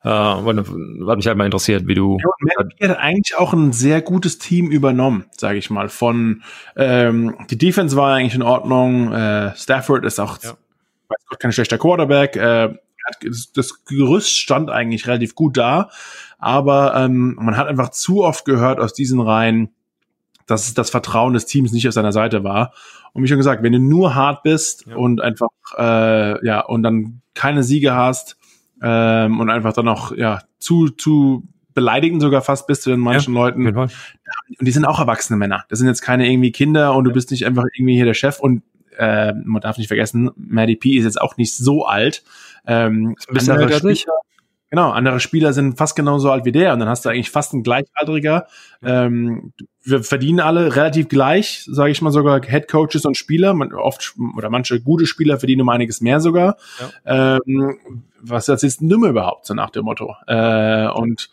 [0.05, 2.19] Äh, hat mich halt mal interessiert, wie du.
[2.19, 5.89] Ja, hat eigentlich auch ein sehr gutes Team übernommen, sage ich mal.
[5.89, 6.43] Von
[6.77, 9.13] ähm, die Defense war eigentlich in Ordnung.
[9.13, 10.51] Äh, Stafford ist auch, ja.
[11.09, 12.37] weiß Gott, kein schlechter Quarterback.
[12.37, 12.75] Äh,
[13.55, 15.91] das Gerüst stand eigentlich relativ gut da,
[16.39, 19.71] aber ähm, man hat einfach zu oft gehört aus diesen Reihen,
[20.47, 22.73] dass das Vertrauen des Teams nicht auf seiner Seite war.
[23.13, 24.97] Und wie schon gesagt, wenn du nur hart bist ja.
[24.97, 28.39] und einfach äh, ja und dann keine Siege hast
[28.83, 33.35] ähm, und einfach dann noch ja zu zu beleidigen sogar fast bist du den manchen
[33.35, 33.67] ja, Leuten.
[33.67, 33.91] Und
[34.61, 35.65] die sind auch erwachsene Männer.
[35.69, 38.41] Das sind jetzt keine irgendwie Kinder und du bist nicht einfach irgendwie hier der Chef
[38.41, 38.63] und
[38.99, 42.23] äh, man darf nicht vergessen, Maddie P ist jetzt auch nicht so alt.
[42.67, 44.13] Ähm, andere Spieler,
[44.71, 47.53] genau, andere Spieler sind fast genauso alt wie der und dann hast du eigentlich fast
[47.53, 48.47] ein Gleichaltriger.
[48.83, 49.53] Ähm,
[49.85, 53.55] wir verdienen alle relativ gleich, sage ich mal sogar Head Coaches und Spieler.
[53.55, 56.57] Man, oft oder manche gute Spieler verdienen um einiges mehr sogar.
[57.07, 57.39] Ja.
[57.39, 60.15] Ähm, was das ist Nummer überhaupt so nach dem Motto?
[60.27, 61.31] Äh, und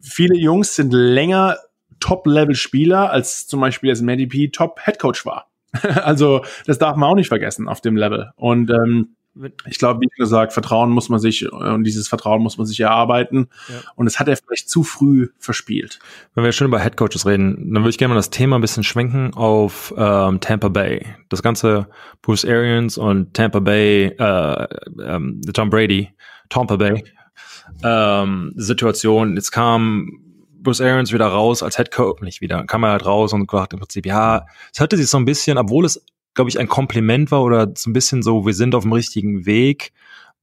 [0.00, 1.56] viele Jungs sind länger
[2.00, 5.46] Top-Level-Spieler, als zum Beispiel jetzt Maddie P Top-Head-Coach war.
[6.02, 8.30] also das darf man auch nicht vergessen auf dem Level.
[8.36, 9.16] Und ähm,
[9.66, 13.48] ich glaube, wie gesagt, Vertrauen muss man sich und dieses Vertrauen muss man sich erarbeiten.
[13.68, 13.74] Ja.
[13.96, 15.98] Und es hat er vielleicht zu früh verspielt.
[16.34, 18.84] Wenn wir schon über Headcoaches reden, dann würde ich gerne mal das Thema ein bisschen
[18.84, 21.04] schwenken auf ähm, Tampa Bay.
[21.28, 21.88] Das ganze
[22.22, 24.66] Bruce Arians und Tampa Bay, äh,
[25.04, 26.10] ähm, Tom Brady,
[26.48, 27.02] Tampa Bay
[27.82, 29.34] ähm, Situation.
[29.34, 30.23] Jetzt kam
[30.64, 33.72] Bruce Arians wieder raus als Head Coach, nicht wieder, kam er halt raus und gesagt
[33.72, 37.30] im Prinzip, ja, es hörte sich so ein bisschen, obwohl es, glaube ich, ein Kompliment
[37.30, 39.92] war oder so ein bisschen so, wir sind auf dem richtigen Weg,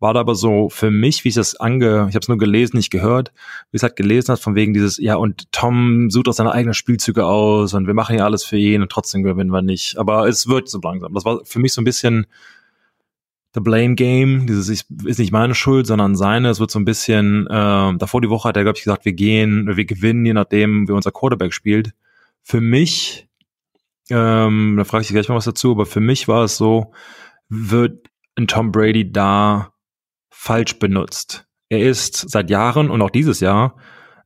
[0.02, 2.78] war da aber so für mich, wie ich das ange, ich habe es nur gelesen,
[2.78, 3.32] nicht gehört,
[3.72, 6.74] wie es halt gelesen hat, von wegen dieses, ja, und Tom sucht auch seine eigenen
[6.74, 9.98] Spielzüge aus und wir machen ja alles für ihn und trotzdem gewinnen wir nicht.
[9.98, 11.14] Aber es wird so langsam.
[11.14, 12.26] Das war für mich so ein bisschen
[13.54, 16.50] The Blame Game, dieses ist, nicht meine Schuld, sondern seine.
[16.50, 19.14] Es wird so ein bisschen, äh, davor die Woche hat er, glaube ich, gesagt, wir
[19.14, 21.92] gehen, wir gewinnen, je nachdem, wie unser Quarterback spielt.
[22.44, 23.28] Für mich,
[24.10, 26.94] ähm, da frage ich gleich mal was dazu, aber für mich war es so,
[27.50, 29.74] wird ein Tom Brady da
[30.30, 31.46] falsch benutzt.
[31.68, 33.76] Er ist seit Jahren und auch dieses Jahr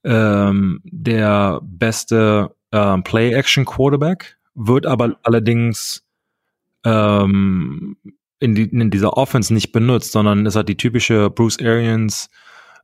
[0.04, 6.06] ähm, der beste ähm, Play-Action-Quarterback wird aber allerdings
[6.84, 7.98] ähm,
[8.40, 12.30] in, die, in dieser Offense nicht benutzt, sondern es hat die typische Bruce Arians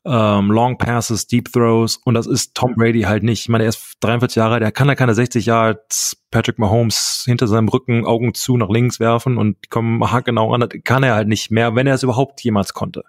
[0.03, 3.41] ähm, Long Passes, Deep Throws und das ist Tom Brady halt nicht.
[3.41, 7.47] Ich meine, er ist 43 Jahre, der kann ja keine 60 Yards Patrick Mahomes hinter
[7.47, 10.61] seinem Rücken Augen zu nach links werfen und kommen genau an.
[10.61, 13.03] Das kann er halt nicht mehr, wenn er es überhaupt jemals konnte.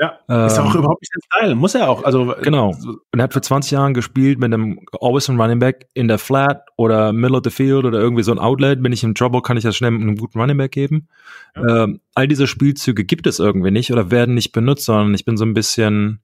[0.00, 2.02] Ja, ähm, ist auch überhaupt nicht sein Style, muss er auch.
[2.04, 2.70] Also genau.
[2.70, 6.18] Und er hat für 20 Jahre gespielt mit einem always ein Running Back in der
[6.18, 8.82] Flat oder Middle of the Field oder irgendwie so ein Outlet.
[8.82, 11.08] Bin ich in Trouble, kann ich das schnell mit einem guten Running Back geben.
[11.56, 11.84] Ja.
[11.84, 15.36] Ähm, all diese Spielzüge gibt es irgendwie nicht oder werden nicht benutzt, sondern ich bin
[15.36, 16.20] so ein bisschen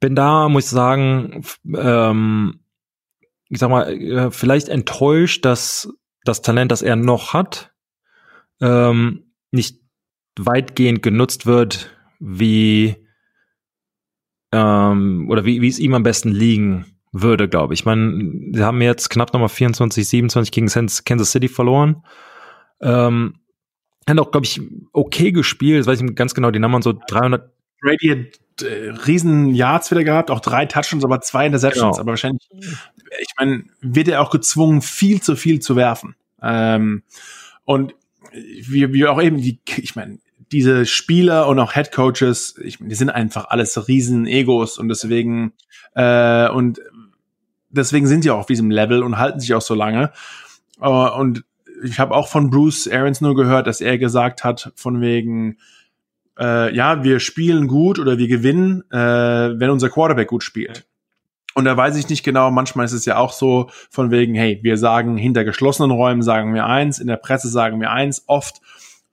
[0.00, 1.44] bin da, muss ich sagen,
[1.74, 2.60] ähm,
[3.48, 5.92] ich sag mal, äh, vielleicht enttäuscht, dass
[6.24, 7.72] das Talent, das er noch hat,
[8.60, 9.80] ähm, nicht
[10.38, 12.96] weitgehend genutzt wird, wie
[14.52, 17.80] ähm, oder wie, wie es ihm am besten liegen würde, glaube ich.
[17.80, 22.02] Ich meine, sie haben jetzt knapp nochmal 24, 27 gegen Kansas City verloren.
[22.80, 23.34] Ähm,
[24.08, 24.60] haben auch, glaube ich,
[24.92, 25.80] okay gespielt.
[25.80, 27.52] Das weiß ich nicht ganz genau, die Nummern so 300.
[27.80, 31.96] Brady hat äh, riesen Yards wieder gehabt, auch drei Touchdowns, aber zwei Interceptions.
[31.96, 32.00] Genau.
[32.00, 36.16] Aber wahrscheinlich, ich meine, wird er auch gezwungen, viel zu viel zu werfen.
[36.42, 37.02] Ähm,
[37.64, 37.94] und
[38.32, 40.18] wie, wie auch eben, die, ich meine,
[40.52, 45.52] diese Spieler und auch Head Coaches, ich die sind einfach alles riesen Egos und deswegen
[45.94, 46.80] äh, und
[47.70, 50.12] deswegen sind die auch auf diesem Level und halten sich auch so lange.
[50.80, 51.44] Uh, und
[51.82, 55.58] ich habe auch von Bruce Arians nur gehört, dass er gesagt hat, von wegen,
[56.38, 60.86] äh, ja, wir spielen gut oder wir gewinnen, äh, wenn unser Quarterback gut spielt.
[61.54, 64.60] Und da weiß ich nicht genau, manchmal ist es ja auch so von wegen, hey,
[64.62, 68.60] wir sagen hinter geschlossenen Räumen sagen wir eins, in der Presse sagen wir eins, oft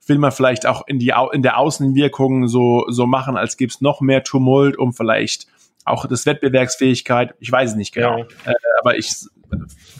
[0.06, 4.00] will man vielleicht auch in die in der Außenwirkung so so machen, als gibt's noch
[4.00, 5.46] mehr Tumult, um vielleicht
[5.84, 8.24] auch das Wettbewerbsfähigkeit, ich weiß es nicht genau, ja.
[8.44, 9.12] äh, aber ich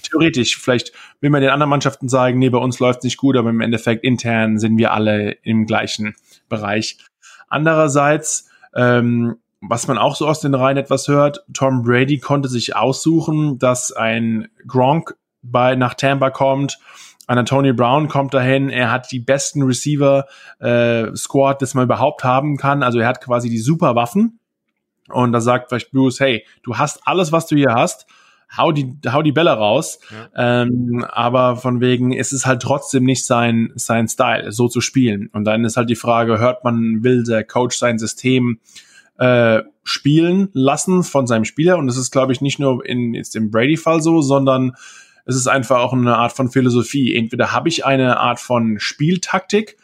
[0.03, 3.51] theoretisch, vielleicht will man den anderen Mannschaften sagen, nee, bei uns läuft's nicht gut, aber
[3.51, 6.15] im Endeffekt intern sind wir alle im gleichen
[6.49, 6.99] Bereich.
[7.49, 12.77] Andererseits, ähm, was man auch so aus den Reihen etwas hört, Tom Brady konnte sich
[12.77, 16.79] aussuchen, dass ein Gronk bei nach Tampa kommt,
[17.27, 20.27] Anthony Brown kommt dahin, er hat die besten Receiver
[20.61, 24.39] äh, Squad, das man überhaupt haben kann, also er hat quasi die super Waffen
[25.09, 28.07] und da sagt vielleicht Bruce, hey, du hast alles, was du hier hast,
[28.57, 29.99] hau die, hau die Bälle raus.
[30.11, 30.63] Ja.
[30.63, 35.29] Ähm, aber von wegen ist es halt trotzdem nicht sein, sein Style, so zu spielen.
[35.33, 38.61] Und dann ist halt die Frage, hört man, will der Coach sein System
[39.19, 41.79] äh, spielen lassen von seinem Spieler?
[41.79, 44.73] Und das ist, glaube ich, nicht nur in jetzt im Brady-Fall so, sondern
[45.27, 47.15] es ist einfach auch eine Art von Philosophie.
[47.15, 49.77] Entweder habe ich eine Art von Spieltaktik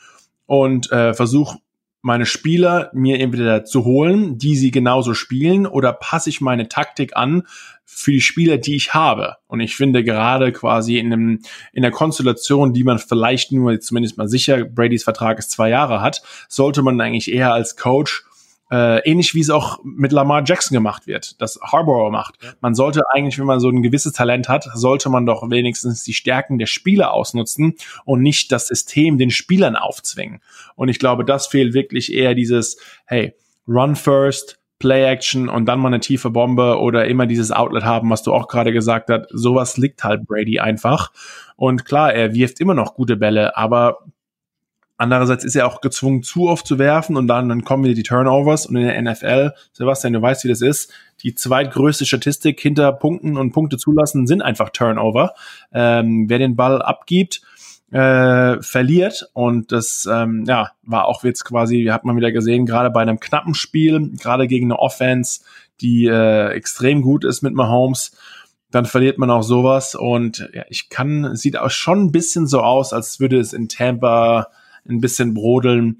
[0.46, 1.58] und äh, versuche
[2.00, 7.16] meine Spieler mir entweder zu holen, die sie genauso spielen, oder passe ich meine Taktik
[7.16, 7.44] an
[7.84, 9.36] für die Spieler, die ich habe.
[9.46, 11.40] Und ich finde gerade quasi in einem,
[11.72, 16.00] in der Konstellation, die man vielleicht nur zumindest mal sicher, Bradys Vertrag ist zwei Jahre
[16.00, 18.24] hat, sollte man eigentlich eher als Coach
[18.72, 22.36] äh, ähnlich wie es auch mit Lamar Jackson gemacht wird, das Harbour macht.
[22.62, 26.14] Man sollte eigentlich, wenn man so ein gewisses Talent hat, sollte man doch wenigstens die
[26.14, 27.74] Stärken der Spieler ausnutzen
[28.06, 30.40] und nicht das System den Spielern aufzwingen.
[30.74, 33.34] Und ich glaube, das fehlt wirklich eher dieses, hey,
[33.68, 38.08] run first, Play Action und dann mal eine tiefe Bombe oder immer dieses Outlet haben,
[38.08, 39.26] was du auch gerade gesagt hast.
[39.30, 41.12] Sowas liegt halt Brady einfach.
[41.56, 43.98] Und klar, er wirft immer noch gute Bälle, aber
[44.96, 48.02] Andererseits ist er auch gezwungen, zu oft zu werfen und dann, dann kommen wieder die
[48.02, 52.92] Turnovers und in der NFL, Sebastian, du weißt, wie das ist, die zweitgrößte Statistik hinter
[52.92, 55.34] Punkten und Punkte zulassen sind einfach Turnover.
[55.72, 57.42] Ähm, wer den Ball abgibt,
[57.92, 62.90] äh, verliert und das ähm, ja war auch jetzt quasi, hat man wieder gesehen, gerade
[62.90, 65.42] bei einem knappen Spiel, gerade gegen eine Offense,
[65.82, 68.16] die äh, extrem gut ist mit Mahomes,
[68.70, 72.60] dann verliert man auch sowas und ja, ich kann, sieht auch schon ein bisschen so
[72.60, 74.48] aus, als würde es in Tampa
[74.88, 75.98] ein bisschen brodeln.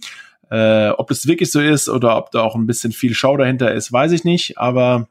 [0.50, 3.72] Äh, ob das wirklich so ist oder ob da auch ein bisschen viel Schau dahinter
[3.72, 4.58] ist, weiß ich nicht.
[4.58, 5.08] Aber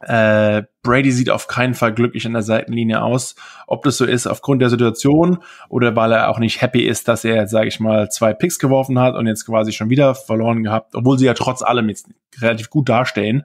[0.00, 3.34] äh, Brady sieht auf keinen Fall glücklich an der Seitenlinie aus.
[3.66, 5.38] Ob das so ist aufgrund der Situation
[5.68, 8.98] oder weil er auch nicht happy ist, dass er, sage ich mal, zwei Picks geworfen
[8.98, 12.08] hat und jetzt quasi schon wieder verloren gehabt, obwohl sie ja trotz allem jetzt
[12.40, 13.44] relativ gut dastehen.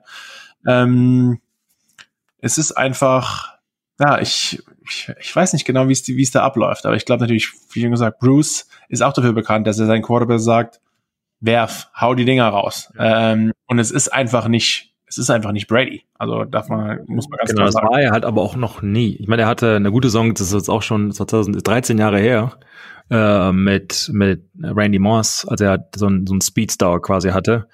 [0.66, 1.40] Ähm,
[2.38, 3.54] es ist einfach,
[3.98, 7.04] ja, ich, ich, ich weiß nicht genau, wie es wie es da abläuft, aber ich
[7.04, 10.80] glaube natürlich, wie schon gesagt, Bruce ist auch dafür bekannt, dass er seinen Quarterback sagt,
[11.40, 12.92] werf, hau die Dinger raus.
[12.96, 13.32] Ja.
[13.32, 16.04] Ähm, und es ist einfach nicht, es ist einfach nicht Brady.
[16.18, 17.86] Also darf man, muss man ganz genau, klar sagen.
[17.86, 19.16] Das war er halt aber auch noch nie.
[19.16, 22.58] Ich meine, er hatte eine gute Saison, das ist jetzt auch schon 2013 Jahre her,
[23.10, 27.68] äh, mit, mit Randy Moss, als er so ein, so ein Speedstar quasi hatte.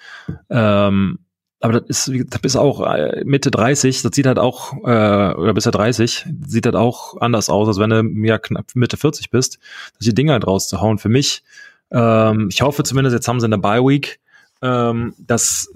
[0.49, 1.21] Ähm,
[1.61, 5.53] aber das ist, das ist auch äh, Mitte 30, das sieht halt auch, äh, oder
[5.53, 9.31] bis er 30, sieht halt auch anders aus, als wenn du ja knapp Mitte 40
[9.31, 9.59] bist,
[9.99, 10.99] solche Dinge halt rauszuhauen.
[10.99, 11.43] Für mich,
[11.91, 14.21] ähm, ich hoffe zumindest, jetzt haben sie eine Bye-Week,
[14.63, 15.71] ähm, dass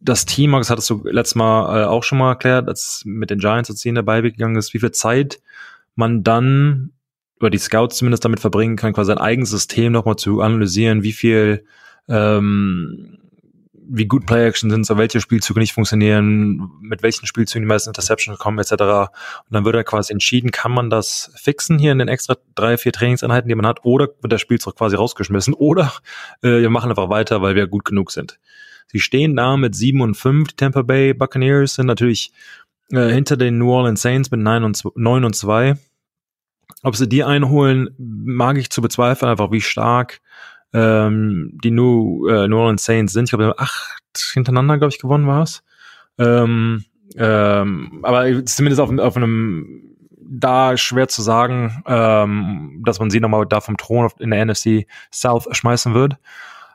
[0.00, 3.38] das Team, das hattest du letztes Mal äh, auch schon mal erklärt, als mit den
[3.38, 5.40] Giants jetzt in der Bye-Week gegangen ist, wie viel Zeit
[5.94, 6.90] man dann,
[7.38, 11.12] oder die Scouts zumindest damit verbringen kann, quasi sein eigenes System nochmal zu analysieren, wie
[11.12, 11.64] viel
[12.08, 13.17] ähm,
[13.90, 18.38] wie gut Play-Action sind, so welche Spielzüge nicht funktionieren, mit welchen Spielzügen die meisten Interceptions
[18.38, 18.72] kommen, etc.
[18.72, 22.76] Und dann wird er quasi entschieden, kann man das fixen hier in den extra drei,
[22.76, 25.92] vier Trainingseinheiten, die man hat, oder wird der Spielzug quasi rausgeschmissen, oder
[26.42, 28.38] äh, wir machen einfach weiter, weil wir gut genug sind.
[28.88, 32.32] Sie stehen da mit sieben und fünf, die Tampa Bay Buccaneers sind natürlich
[32.90, 35.76] äh, hinter den New Orleans Saints mit neun und, neun und zwei.
[36.82, 40.20] Ob sie die einholen, mag ich zu bezweifeln, einfach wie stark
[40.72, 43.24] ähm, die New, äh, New Orleans Saints sind.
[43.24, 44.02] Ich glaube, acht
[44.32, 45.62] hintereinander, glaube ich, gewonnen war es.
[46.18, 46.84] Ähm,
[47.16, 49.96] ähm, aber zumindest auf, auf einem
[50.30, 54.86] da schwer zu sagen, ähm, dass man sie nochmal da vom Thron in der NFC
[55.12, 56.16] South schmeißen wird.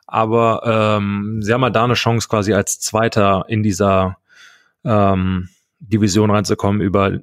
[0.06, 4.18] Aber ähm, sie haben halt da eine Chance quasi als Zweiter in dieser
[4.84, 7.18] ähm, Division reinzukommen über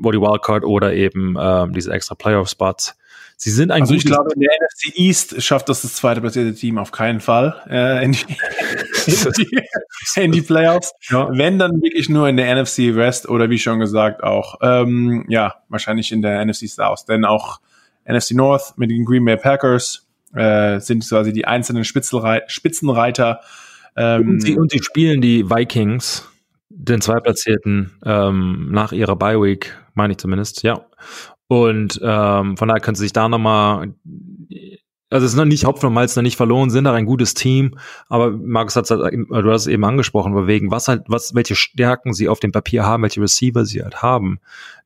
[0.00, 2.96] Body Wildcard oder eben ähm, diese extra Playoff-Spots.
[3.38, 6.54] Sie sind ein also ich glaube, in der NFC East schafft das das zweite platzierte
[6.54, 8.24] Team auf keinen Fall äh, in, die,
[9.06, 10.92] in, die, in die Playoffs.
[11.10, 11.28] Ja.
[11.30, 15.56] Wenn dann wirklich nur in der NFC West oder wie schon gesagt auch, ähm, ja,
[15.68, 17.04] wahrscheinlich in der NFC South.
[17.04, 17.60] Denn auch
[18.08, 23.40] NFC North mit den Green Bay Packers äh, sind quasi die einzelnen Spitzenreiter.
[23.96, 26.26] Ähm, und, sie, und sie spielen die Vikings,
[26.70, 30.86] den Zweitplatzierten, ähm, nach ihrer Bye Week, meine ich zumindest, ja.
[31.48, 33.94] Und ähm, von daher können sie sich da nochmal,
[35.10, 37.34] also es ist noch nicht Hopfen und Malz noch nicht verloren, sind da ein gutes
[37.34, 37.78] Team,
[38.08, 42.12] aber Markus hat halt, du hast es eben angesprochen, wegen was halt, was, welche Stärken
[42.12, 44.40] sie auf dem Papier haben, welche Receiver sie halt haben,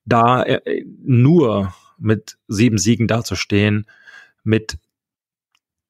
[0.05, 3.87] da äh, nur mit sieben Siegen dazustehen,
[4.45, 4.79] mit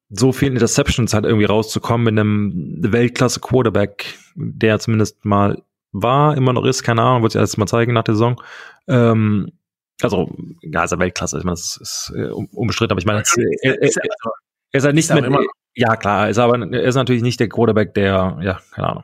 [0.09, 5.61] so vielen Interceptions halt irgendwie rauszukommen mit einem Weltklasse Quarterback, der zumindest mal
[5.93, 8.41] war, immer noch ist, keine Ahnung, wird sich erst mal zeigen nach der Saison.
[8.87, 9.51] Ähm,
[10.03, 10.29] also,
[10.61, 11.37] ja, ist er Weltklasse.
[11.37, 13.23] Ich meine, das ist, äh, umstritten, aber ich meine,
[13.63, 13.91] er, er, er,
[14.71, 15.41] er ist halt nicht immer,
[15.75, 19.03] ja klar, ist aber, er ist natürlich nicht der Quarterback, der, ja, keine Ahnung,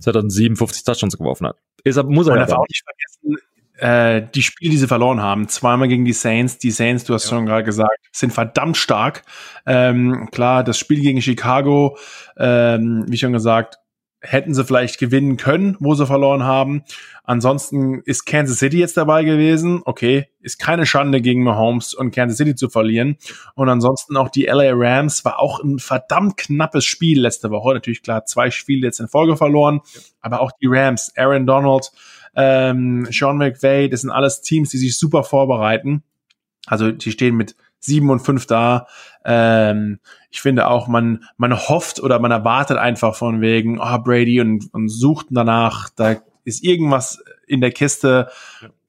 [0.00, 1.56] 2057 Touchdowns geworfen hat.
[1.84, 3.46] Ist, muss er ja auch nicht vergessen,
[3.80, 6.58] äh, die Spiele, die sie verloren haben, zweimal gegen die Saints.
[6.58, 7.30] Die Saints, du hast ja.
[7.30, 9.22] schon gerade gesagt, sind verdammt stark.
[9.66, 11.96] Ähm, klar, das Spiel gegen Chicago,
[12.36, 13.78] ähm, wie schon gesagt,
[14.22, 16.84] hätten sie vielleicht gewinnen können, wo sie verloren haben.
[17.24, 19.82] Ansonsten ist Kansas City jetzt dabei gewesen.
[19.84, 23.16] Okay, ist keine Schande gegen Mahomes und Kansas City zu verlieren.
[23.54, 27.74] Und ansonsten auch die LA Rams war auch ein verdammt knappes Spiel letzte Woche.
[27.74, 29.80] Natürlich klar, zwei Spiele jetzt in Folge verloren,
[30.20, 31.90] aber auch die Rams, Aaron Donald,
[32.36, 36.02] ähm, Sean McVay, das sind alles Teams, die sich super vorbereiten.
[36.66, 38.86] Also die stehen mit sieben und fünf da.
[39.24, 39.98] Ähm,
[40.30, 44.72] ich finde auch, man, man hofft oder man erwartet einfach von wegen, oh, Brady und,
[44.72, 48.28] und sucht danach, da ist irgendwas in der Kiste.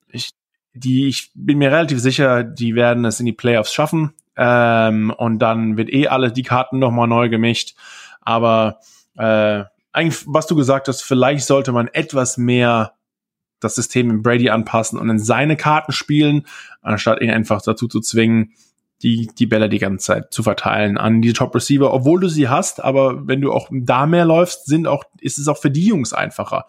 [0.08, 0.32] Ich,
[0.74, 4.12] die, ich bin mir relativ sicher, die werden es in die Playoffs schaffen.
[4.36, 7.74] Ähm, und dann wird eh alle die Karten nochmal neu gemischt.
[8.20, 8.78] Aber
[9.16, 12.94] äh, eigentlich, was du gesagt hast, vielleicht sollte man etwas mehr
[13.60, 16.46] das System in Brady anpassen und in seine Karten spielen,
[16.80, 18.54] anstatt ihn einfach dazu zu zwingen,
[19.02, 22.48] die, die Bälle die ganze Zeit zu verteilen an die Top Receiver, obwohl du sie
[22.48, 25.86] hast, aber wenn du auch da mehr läufst, sind auch, ist es auch für die
[25.86, 26.66] Jungs einfacher,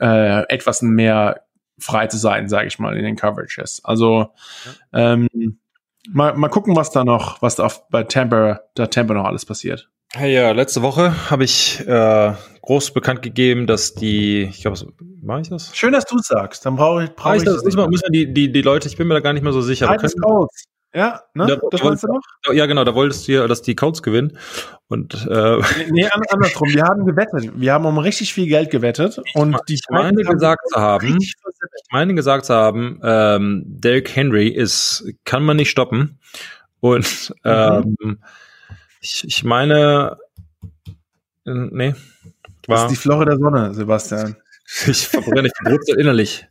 [0.00, 1.42] äh, etwas mehr
[1.78, 3.84] frei zu sein, sage ich mal, in den Coverages.
[3.84, 4.32] Also
[4.92, 5.12] ja.
[5.12, 5.28] ähm,
[6.10, 9.44] mal, mal gucken, was da noch, was da auf, bei Tampa, da Tampa noch alles
[9.44, 9.88] passiert.
[10.14, 14.78] Hey, ja, letzte Woche habe ich äh, groß bekannt gegeben, dass die, ich glaube,
[15.22, 15.74] mache ich das?
[15.74, 16.66] Schön, dass du es sagst.
[16.66, 17.64] Dann brauche ich, brauche ich, ich das.
[17.64, 19.62] Wir, müssen wir die, die, die Leute, ich bin mir da gar nicht mehr so
[19.62, 19.88] sicher.
[19.88, 20.64] Titus Colts.
[20.94, 21.46] Ja, ne?
[21.46, 22.20] Da, das wolltest du noch?
[22.52, 24.36] Ja, genau, da wolltest du ja, dass die Codes gewinnen.
[24.88, 25.58] Und äh,
[25.90, 26.68] nee, andersrum.
[26.68, 27.50] Wir haben gewettet.
[27.54, 29.18] Wir haben um richtig viel Geld gewettet.
[29.34, 31.34] Und die ich meine gesagt zu haben, ich
[31.90, 36.18] meine gesagt zu haben, ähm, Derrick Henry ist, kann man nicht stoppen.
[36.80, 37.96] Und mhm.
[38.00, 38.18] ähm,
[39.00, 40.18] ich, ich meine,
[41.46, 41.94] äh, nee.
[42.66, 44.36] War, das ist die Florida Sonne, Sebastian.
[44.86, 46.46] Ich verbrenne, ich verbrutzel innerlich.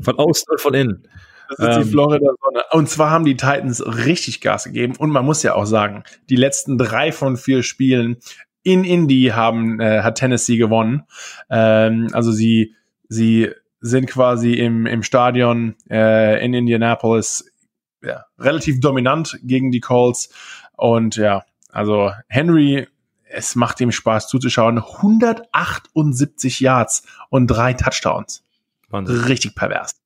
[0.00, 1.06] Von außen und von innen.
[1.48, 2.64] Das ist ähm, die Florida Sonne.
[2.72, 4.94] Und zwar haben die Titans richtig Gas gegeben.
[4.96, 8.16] Und man muss ja auch sagen, die letzten drei von vier Spielen
[8.62, 11.04] in Indy haben, äh, hat Tennessee gewonnen.
[11.50, 12.74] Ähm, also sie,
[13.08, 17.52] sie sind quasi im, im Stadion äh, in Indianapolis
[18.02, 20.30] ja, relativ dominant gegen die Colts.
[20.76, 22.88] Und ja, also Henry
[23.28, 24.78] es macht ihm Spaß zuzuschauen.
[24.78, 28.44] 178 Yards und drei Touchdowns.
[28.88, 29.20] Wahnsinn.
[29.20, 29.96] Richtig pervers.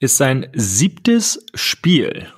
[0.00, 2.28] Ist sein siebtes Spiel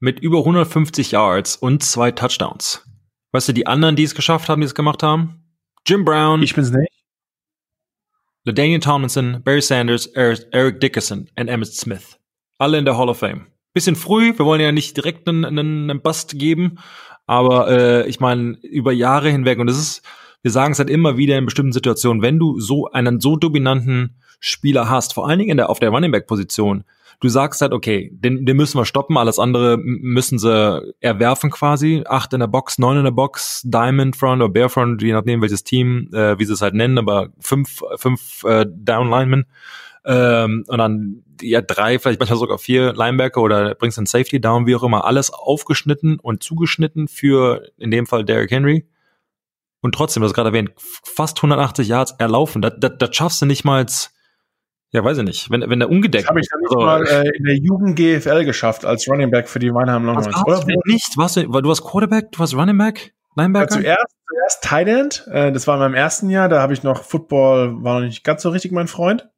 [0.00, 2.84] mit über 150 Yards und zwei Touchdowns.
[3.32, 5.44] Weißt du, die anderen, die es geschafft haben, die es gemacht haben?
[5.86, 6.42] Jim Brown.
[6.42, 6.90] Ich bin's nicht.
[8.44, 12.18] LaDainian Tomlinson, Barry Sanders, Eric Dickerson und Emmett Smith.
[12.58, 13.46] Alle in der Hall of Fame.
[13.74, 16.78] Bisschen früh, wir wollen ja nicht direkt einen, einen, einen Bust geben,
[17.26, 20.02] aber äh, ich meine, über Jahre hinweg, und das ist,
[20.42, 24.16] wir sagen es halt immer wieder in bestimmten Situationen, wenn du so einen so dominanten
[24.38, 26.84] Spieler hast, vor allen Dingen in der, auf der Running Back Position,
[27.20, 32.04] du sagst halt, okay, den, den müssen wir stoppen, alles andere müssen sie erwerfen quasi.
[32.06, 35.42] Acht in der Box, neun in der Box, Diamond Front oder Bear Front, je nachdem
[35.42, 39.46] welches Team, äh, wie sie es halt nennen, aber fünf, fünf äh, Down Linemen.
[40.04, 44.66] Ähm, und dann ja drei, vielleicht manchmal sogar vier Linebacker oder bringst einen Safety Down,
[44.66, 48.86] wie auch immer, alles aufgeschnitten und zugeschnitten für in dem Fall Derrick Henry.
[49.80, 52.62] Und trotzdem, das gerade erwähnt, fast 180 Yards erlaufen.
[52.62, 54.12] Das, das, das schaffst du nicht mal als
[54.92, 55.50] ja, weiß ich nicht.
[55.50, 57.96] Wenn, wenn der ungedeckt das habe ich dann nicht also, mal äh, in der Jugend
[57.96, 60.28] GFL geschafft als Running Back für die Weinheim Longhorns.
[60.46, 61.16] Oder du nicht?
[61.16, 63.76] Warst du, du warst Quarterback, du warst Running Back, Linebacker?
[63.76, 65.28] Ja, zuerst, zuerst Tight End.
[65.30, 66.48] Äh, das war in meinem ersten Jahr.
[66.48, 69.28] Da habe ich noch Football, war noch nicht ganz so richtig mein Freund.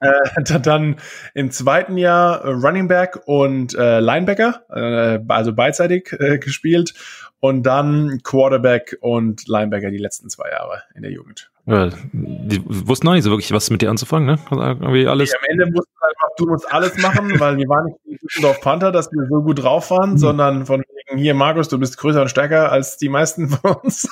[0.00, 0.10] Äh,
[0.62, 0.96] dann
[1.34, 6.94] im zweiten Jahr Running Back und äh, Linebacker, äh, also beidseitig äh, gespielt
[7.38, 11.49] und dann Quarterback und Linebacker die letzten zwei Jahre in der Jugend.
[11.66, 14.38] Ja, die wussten noch nicht so wirklich, was mit dir anzufangen, ne?
[14.50, 15.34] Also irgendwie alles.
[15.34, 18.92] Am Ende mussten einfach, du musst alles machen, weil wir waren nicht die Düsseldorf Panther,
[18.92, 20.18] dass wir so gut drauf waren, mhm.
[20.18, 24.08] sondern von wegen, hier, Markus, du bist größer und stärker als die meisten von uns.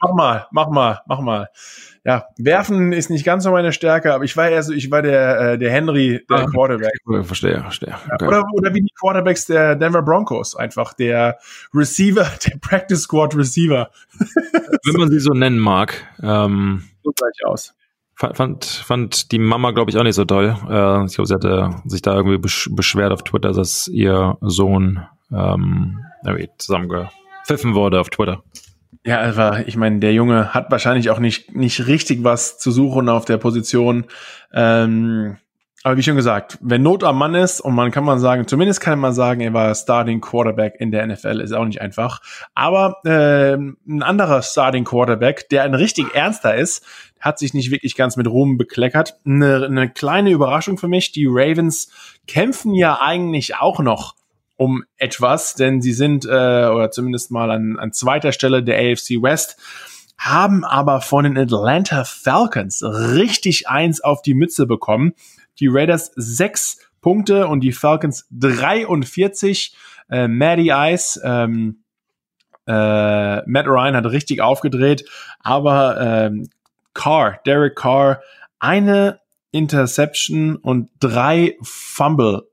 [0.00, 1.48] Mach mal, mach mal, mach mal
[2.04, 5.02] ja, werfen ist nicht ganz so meine Stärke, aber ich war eher so, ich war
[5.02, 6.92] der, äh, der Henry, der ah, Quarterback.
[7.24, 7.94] Verstehe, verstehe.
[8.14, 8.26] Okay.
[8.26, 11.38] Oder, oder wie die Quarterbacks der Denver Broncos, einfach der
[11.74, 13.90] Receiver, der Practice Squad Receiver.
[14.84, 16.06] Wenn man sie so nennen mag.
[16.22, 17.74] Ähm, so gleich aus.
[18.14, 20.56] Fand, fand die Mama, glaube ich, auch nicht so toll.
[20.68, 26.04] Äh, ich glaube, sie hatte sich da irgendwie beschwert auf Twitter, dass ihr Sohn ähm,
[26.58, 28.42] zusammengepfiffen wurde auf Twitter.
[29.04, 33.08] Ja, also ich meine, der Junge hat wahrscheinlich auch nicht, nicht richtig was zu suchen
[33.08, 34.04] auf der Position.
[34.52, 35.38] Ähm,
[35.82, 38.82] aber wie schon gesagt, wenn Not am Mann ist und man kann man sagen, zumindest
[38.82, 42.20] kann man sagen, er war Starting Quarterback in der NFL, ist auch nicht einfach.
[42.54, 46.84] Aber äh, ein anderer Starting Quarterback, der ein richtig ernster ist,
[47.18, 49.20] hat sich nicht wirklich ganz mit Ruhm bekleckert.
[49.24, 51.90] Eine, eine kleine Überraschung für mich, die Ravens
[52.26, 54.14] kämpfen ja eigentlich auch noch
[54.60, 59.22] um etwas, denn sie sind, äh, oder zumindest mal an, an zweiter Stelle der AFC
[59.22, 59.56] West,
[60.18, 65.14] haben aber von den Atlanta Falcons richtig eins auf die Mütze bekommen.
[65.60, 69.74] Die Raiders sechs Punkte und die Falcons 43.
[70.10, 71.78] Äh, Matty Ice, ähm,
[72.66, 75.08] äh, Matt Ryan hat richtig aufgedreht,
[75.38, 76.50] aber ähm,
[76.92, 78.20] Carr, Derek Carr,
[78.58, 79.20] eine
[79.52, 82.49] Interception und drei Fumbles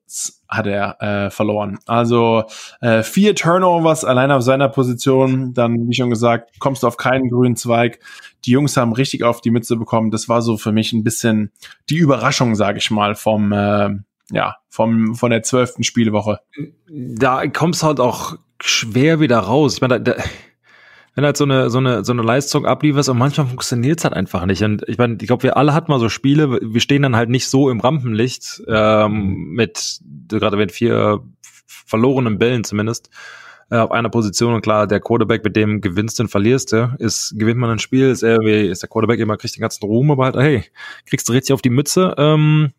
[0.47, 1.79] hat er äh, verloren.
[1.85, 2.43] Also
[2.81, 5.53] äh, vier Turnovers allein auf seiner Position.
[5.53, 7.99] Dann, wie schon gesagt, kommst du auf keinen grünen Zweig.
[8.45, 10.11] Die Jungs haben richtig auf die Mütze bekommen.
[10.11, 11.51] Das war so für mich ein bisschen
[11.89, 13.89] die Überraschung, sage ich mal, vom äh,
[14.31, 16.39] ja vom von der zwölften Spielwoche.
[16.89, 19.75] Da kommst halt auch schwer wieder raus.
[19.75, 20.23] Ich meine, da, da
[21.17, 24.13] wenn halt so eine, so eine, so eine Leistung ablieferst und manchmal funktioniert es halt
[24.13, 24.61] einfach nicht.
[24.61, 27.29] Und ich meine, ich glaube, wir alle hatten mal so Spiele, wir stehen dann halt
[27.29, 31.23] nicht so im Rampenlicht, ähm, mit, gerade mit vier
[31.65, 33.09] verlorenen Bällen zumindest,
[33.71, 34.53] äh, auf einer Position.
[34.53, 38.11] Und klar, der Quarterback, mit dem gewinnst und verlierst du, ist, gewinnt man ein Spiel,
[38.11, 40.65] ist irgendwie, ist der Quarterback immer, kriegt den ganzen Ruhm, aber halt, hey,
[41.07, 42.73] kriegst du richtig auf die Mütze, ähm,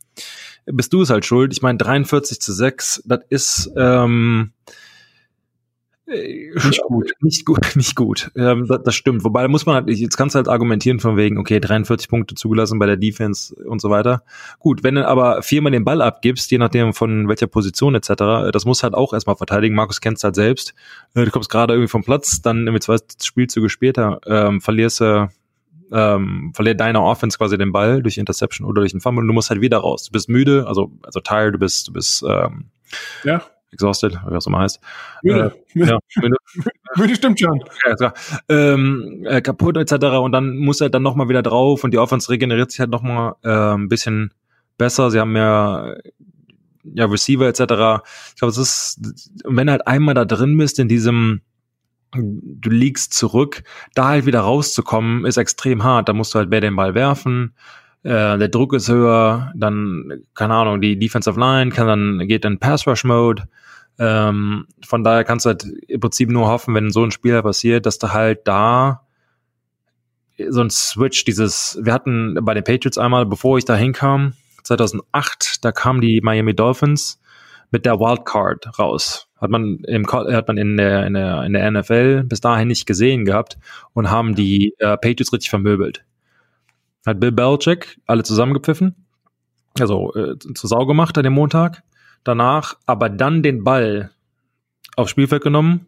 [0.64, 1.52] bist du es halt schuld.
[1.52, 4.52] Ich meine, 43 zu 6, das ist, ähm,
[6.08, 7.12] nicht gut.
[7.20, 8.30] Nicht gut, nicht gut.
[8.34, 9.24] Ähm, das, das, stimmt.
[9.24, 12.78] Wobei muss man halt, jetzt kannst du halt argumentieren von wegen, okay, 43 Punkte zugelassen
[12.78, 14.22] bei der Defense und so weiter.
[14.58, 18.50] Gut, wenn du aber viermal den Ball abgibst, je nachdem von welcher Position etc., äh,
[18.50, 19.74] das muss halt auch erstmal verteidigen.
[19.74, 20.74] Markus kennst halt selbst.
[21.14, 25.28] Äh, du kommst gerade irgendwie vom Platz, dann irgendwie zwei Spielzüge später ähm, verlierst du
[25.90, 29.32] ähm, verliert deine Offense quasi den Ball durch Interception oder durch einen Fumble und du
[29.32, 30.04] musst halt wieder raus.
[30.04, 32.66] Du bist müde, also also tired, du bist du bist ähm,
[33.24, 33.42] ja
[33.72, 34.80] exhausted, wie das immer heißt.
[35.22, 35.54] Müde.
[35.74, 36.36] Äh, ja, müde.
[36.96, 37.62] müde stimmt schon.
[38.00, 38.12] Ja,
[38.48, 39.92] ähm, äh, kaputt etc.
[40.18, 43.34] Und dann muss er dann nochmal wieder drauf und die Offense regeneriert sich halt nochmal
[43.42, 44.32] äh, ein bisschen
[44.76, 45.10] besser.
[45.10, 45.98] Sie haben mehr
[46.84, 47.60] ja, Receiver etc.
[47.60, 49.00] Ich glaube, es ist,
[49.44, 51.42] wenn halt einmal da drin bist in diesem
[52.12, 53.64] du liegst zurück,
[53.94, 56.08] da halt wieder rauszukommen, ist extrem hart.
[56.08, 57.52] Da musst du halt mehr den Ball werfen
[58.08, 62.58] äh, der Druck ist höher, dann, keine Ahnung, die Defensive Line kann dann, geht in
[62.58, 63.44] Pass Rush Mode,
[64.00, 67.84] Ähm, von daher kannst du halt im Prinzip nur hoffen, wenn so ein Spiel passiert,
[67.84, 69.02] dass du halt da
[70.48, 75.64] so ein Switch, dieses, wir hatten bei den Patriots einmal, bevor ich da hinkam, 2008,
[75.64, 77.20] da kamen die Miami Dolphins
[77.70, 79.26] mit der Wildcard raus.
[79.40, 82.86] Hat man im hat man in der, in der, in der NFL bis dahin nicht
[82.86, 83.58] gesehen gehabt
[83.92, 86.04] und haben die äh, Patriots richtig vermöbelt.
[87.06, 89.06] Hat Bill Belichick alle zusammengepfiffen,
[89.78, 91.82] also äh, zur Sau gemacht an dem Montag.
[92.24, 94.10] Danach aber dann den Ball
[94.96, 95.86] aufs Spielfeld genommen,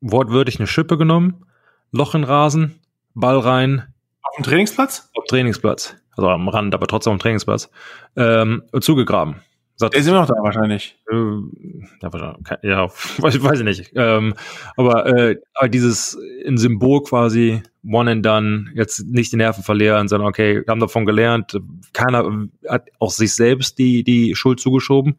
[0.00, 1.46] wortwörtlich eine Schippe genommen,
[1.90, 2.80] Loch in Rasen,
[3.14, 3.94] Ball rein.
[4.22, 5.10] Auf dem Trainingsplatz?
[5.14, 5.96] Auf Trainingsplatz.
[6.16, 7.70] Also am Rand, aber trotzdem am Trainingsplatz.
[8.16, 9.36] Ähm, zugegraben.
[9.78, 10.98] Sagt, ist immer noch da wahrscheinlich.
[11.10, 12.46] Äh, ja, wahrscheinlich.
[12.62, 13.92] Ja, weiß, weiß ich nicht.
[13.94, 14.34] Ähm,
[14.76, 16.14] aber, äh, aber dieses
[16.44, 21.04] in Symbol quasi one and done, jetzt nicht die Nerven verlieren, sondern okay, haben davon
[21.04, 21.60] gelernt.
[21.92, 25.18] Keiner hat auch sich selbst die, die Schuld zugeschoben.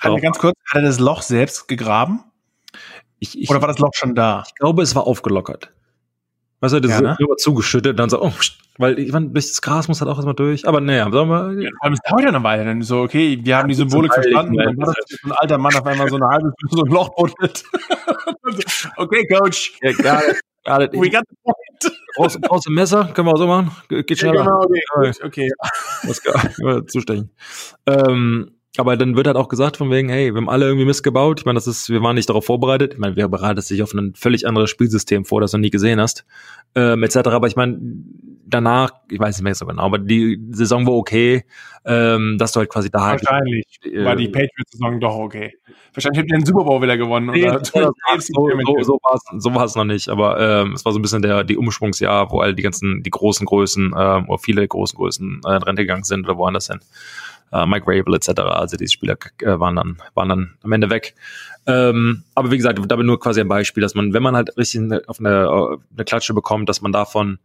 [0.00, 2.24] Hat er ganz kurz, hat er das Loch selbst gegraben?
[3.18, 4.44] Ich, ich, Oder war das Loch schon da?
[4.46, 5.70] Ich glaube, es war aufgelockert.
[6.60, 7.16] Weißt du, das ja, ne?
[7.18, 8.32] ist zugeschüttet, dann so, oh,
[8.78, 10.66] weil ich meine, durch das Gras muss halt auch erstmal durch.
[10.66, 11.62] Aber naja, sagen wir.
[11.62, 12.64] Ja, aber es dauert ja eine Weile.
[12.64, 14.56] Dann so, okay, wir haben die Symbolik verstanden.
[14.56, 16.92] Dann war das so ein alter Mann auf einmal so eine halbe Stunde so ein
[16.92, 17.64] Loch buddelt.
[18.96, 19.78] okay, Coach.
[19.82, 20.40] Ja, got it.
[20.64, 20.92] Got it.
[20.92, 21.96] We got the point.
[22.16, 23.04] Brauchst, brauchst du ein Messer?
[23.14, 23.70] Können wir auch so machen?
[23.88, 24.44] Geht schneller.
[24.44, 25.24] Ja, genau, okay.
[25.24, 25.52] okay.
[26.04, 27.30] Was kann, zustechen.
[27.86, 31.02] Ähm, aber dann wird halt auch gesagt von wegen, hey, wir haben alle irgendwie Mist
[31.02, 31.40] gebaut.
[31.40, 32.94] Ich meine, das ist, wir waren nicht darauf vorbereitet.
[32.94, 35.70] Ich meine, wer bereitet sich auf ein völlig anderes Spielsystem vor, das du noch nie
[35.70, 36.24] gesehen hast,
[36.74, 37.16] ähm, etc.
[37.28, 37.78] Aber ich meine,
[38.46, 41.44] danach, ich weiß nicht mehr so genau, aber die Saison war okay,
[41.84, 45.54] ähm, dass du halt quasi da halt Wahrscheinlich äh, war die Patriots-Saison doch okay.
[45.94, 47.30] Wahrscheinlich hätten die den Super Bowl wieder gewonnen.
[47.32, 50.92] Nee, oder so, so, so war es so war's noch nicht, aber ähm, es war
[50.92, 54.38] so ein bisschen der die Umschwungsjahr, wo all die ganzen, die großen Größen ähm, oder
[54.38, 56.80] viele großen Größen äh, in Rente gegangen sind oder woanders hin
[57.52, 58.40] äh, Mike Rabel etc.
[58.40, 61.14] Also diese Spieler äh, waren dann waren dann am Ende weg.
[61.66, 64.56] Ähm, aber wie gesagt, da bin nur quasi ein Beispiel, dass man, wenn man halt
[64.56, 67.38] richtig auf eine, eine Klatsche bekommt, dass man davon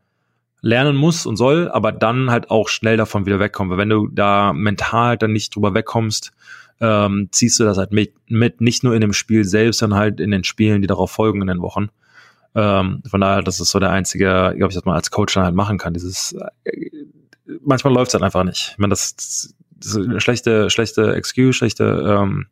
[0.61, 3.71] lernen muss und soll, aber dann halt auch schnell davon wieder wegkommen.
[3.71, 6.31] Weil wenn du da mental dann nicht drüber wegkommst,
[6.79, 10.19] ähm, ziehst du das halt mit, mit, nicht nur in dem Spiel selbst, sondern halt
[10.21, 11.89] in den Spielen, die darauf folgen in den Wochen.
[12.55, 15.43] Ähm, von daher, das ist so der einzige, glaube ich, was man als Coach dann
[15.43, 15.93] halt machen kann.
[15.93, 16.33] Dieses
[16.63, 16.71] äh,
[17.61, 18.69] manchmal läuft es halt einfach nicht.
[18.71, 19.53] Ich meine, das,
[20.17, 22.47] schlechte, schlechte Excuse, schlechte ähm,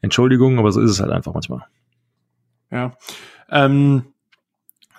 [0.00, 1.64] Entschuldigung, aber so ist es halt einfach manchmal.
[2.70, 2.92] Ja.
[3.50, 4.04] Ähm,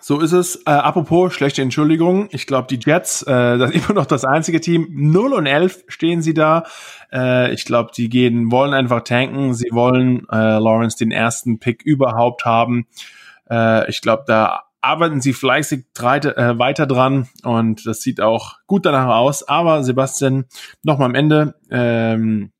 [0.07, 0.57] so ist es.
[0.67, 2.27] Äh, apropos schlechte Entschuldigung.
[2.29, 4.87] Ich glaube, die Jets, äh, das ist immer noch das einzige Team.
[4.91, 6.63] 0 und 11 stehen sie da.
[7.11, 9.55] Äh, ich glaube, die gehen, wollen einfach tanken.
[9.55, 12.85] Sie wollen äh, Lawrence den ersten Pick überhaupt haben.
[13.49, 18.57] Äh, ich glaube, da arbeiten sie fleißig dreite, äh, weiter dran und das sieht auch
[18.67, 19.47] gut danach aus.
[19.47, 20.45] Aber Sebastian,
[20.83, 21.55] nochmal am Ende.
[21.71, 22.51] Ähm,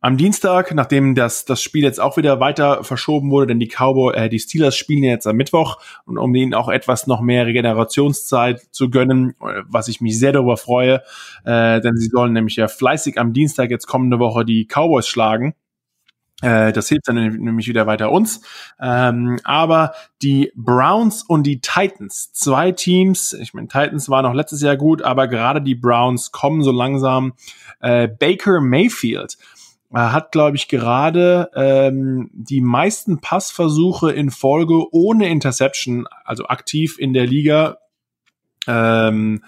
[0.00, 4.14] am Dienstag, nachdem das, das Spiel jetzt auch wieder weiter verschoben wurde, denn die Cowboy,
[4.14, 8.60] äh, die Steelers spielen jetzt am Mittwoch und um ihnen auch etwas noch mehr Regenerationszeit
[8.70, 9.34] zu gönnen,
[9.68, 11.02] was ich mich sehr darüber freue,
[11.44, 15.54] äh, denn sie sollen nämlich ja fleißig am Dienstag jetzt kommende Woche die Cowboys schlagen.
[16.42, 18.42] Äh, das hilft dann nämlich wieder weiter uns.
[18.80, 24.60] Ähm, aber die Browns und die Titans, zwei Teams, ich meine, Titans waren noch letztes
[24.60, 27.34] Jahr gut, aber gerade die Browns kommen so langsam.
[27.80, 29.38] Äh, Baker Mayfield
[29.92, 36.98] äh, hat, glaube ich, gerade ähm, die meisten Passversuche in Folge ohne Interception, also aktiv
[36.98, 37.78] in der Liga.
[38.66, 39.42] Ähm,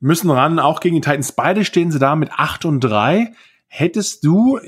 [0.00, 1.32] müssen ran, auch gegen die Titans.
[1.32, 3.32] Beide stehen sie da mit 8 und 3.
[3.72, 4.58] Hättest du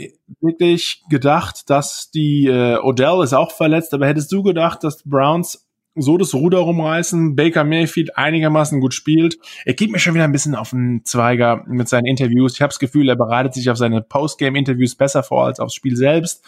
[0.41, 5.09] wirklich gedacht, dass die äh, Odell ist auch verletzt, aber hättest du gedacht, dass die
[5.09, 9.39] Browns so das Ruder rumreißen, Baker Mayfield einigermaßen gut spielt.
[9.65, 12.55] Er geht mir schon wieder ein bisschen auf den Zweiger mit seinen Interviews.
[12.55, 15.97] Ich habe das Gefühl, er bereitet sich auf seine Postgame-Interviews besser vor als aufs Spiel
[15.97, 16.45] selbst,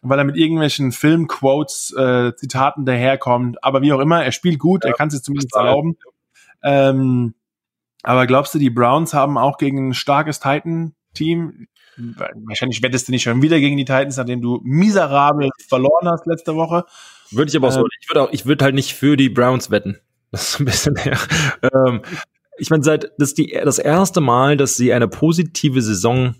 [0.00, 3.62] weil er mit irgendwelchen Filmquotes, äh, Zitaten daherkommt.
[3.62, 5.98] Aber wie auch immer, er spielt gut, ja, er kann es zumindest erlauben.
[6.62, 7.34] Ähm,
[8.02, 11.66] aber glaubst du, die Browns haben auch gegen ein starkes Titan-Team
[12.46, 16.54] wahrscheinlich wettest du nicht schon wieder gegen die Titans, nachdem du miserabel verloren hast letzte
[16.54, 16.84] Woche.
[17.30, 17.80] Würde ich aber auch so.
[17.80, 19.98] Ähm, ich würde auch, ich würde halt nicht für die Browns wetten.
[20.32, 21.18] Das ist ein bisschen mehr.
[21.74, 22.02] ähm,
[22.56, 26.36] ich meine, seit das ist die das erste Mal, dass sie eine positive Saison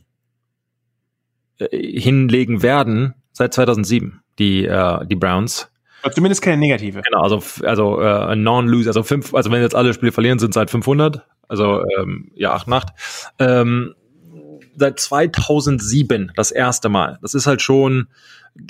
[1.58, 4.20] äh, hinlegen werden seit 2007.
[4.38, 5.72] Die äh, die Browns.
[6.02, 7.02] Aber zumindest keine negative.
[7.02, 10.56] Genau, also also äh, non-lose, also fünf, also wenn jetzt alle Spiele verlieren, sind es
[10.56, 11.26] halt 500.
[11.48, 12.90] Also ähm, ja, acht Nacht.
[13.38, 13.94] Ähm,
[14.76, 17.18] seit 2007 das erste Mal.
[17.22, 18.08] Das ist halt schon,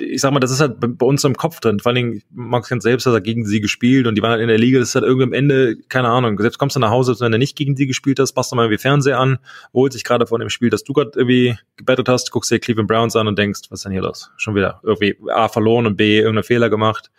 [0.00, 1.80] ich sag mal, das ist halt bei uns im Kopf drin.
[1.80, 4.42] Vor allen Dingen, Max kennt selbst, hat er gegen sie gespielt und die waren halt
[4.42, 6.90] in der Liga, das ist halt irgendwie am Ende, keine Ahnung, selbst kommst du nach
[6.90, 9.38] Hause, wenn du nicht gegen sie gespielt hast, machst du mal irgendwie Fernseher an,
[9.72, 12.88] holt sich gerade von dem Spiel, das du gerade irgendwie gebettelt hast, guckst dir Cleveland
[12.88, 14.30] Browns an und denkst, was ist denn hier los?
[14.36, 17.10] Schon wieder irgendwie A verloren und B irgendeinen Fehler gemacht.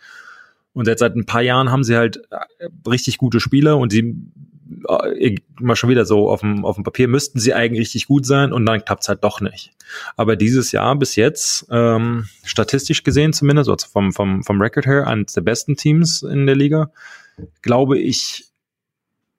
[0.74, 4.16] Und jetzt seit ein paar Jahren haben sie halt äh, richtig gute Spieler und sie
[4.88, 8.26] äh, mal schon wieder so auf dem, auf dem Papier müssten sie eigentlich richtig gut
[8.26, 9.72] sein und dann klappt es halt doch nicht.
[10.16, 15.06] Aber dieses Jahr bis jetzt, ähm, statistisch gesehen zumindest, also vom, vom, vom Record her,
[15.06, 16.90] eines der besten Teams in der Liga,
[17.62, 18.52] glaube ich,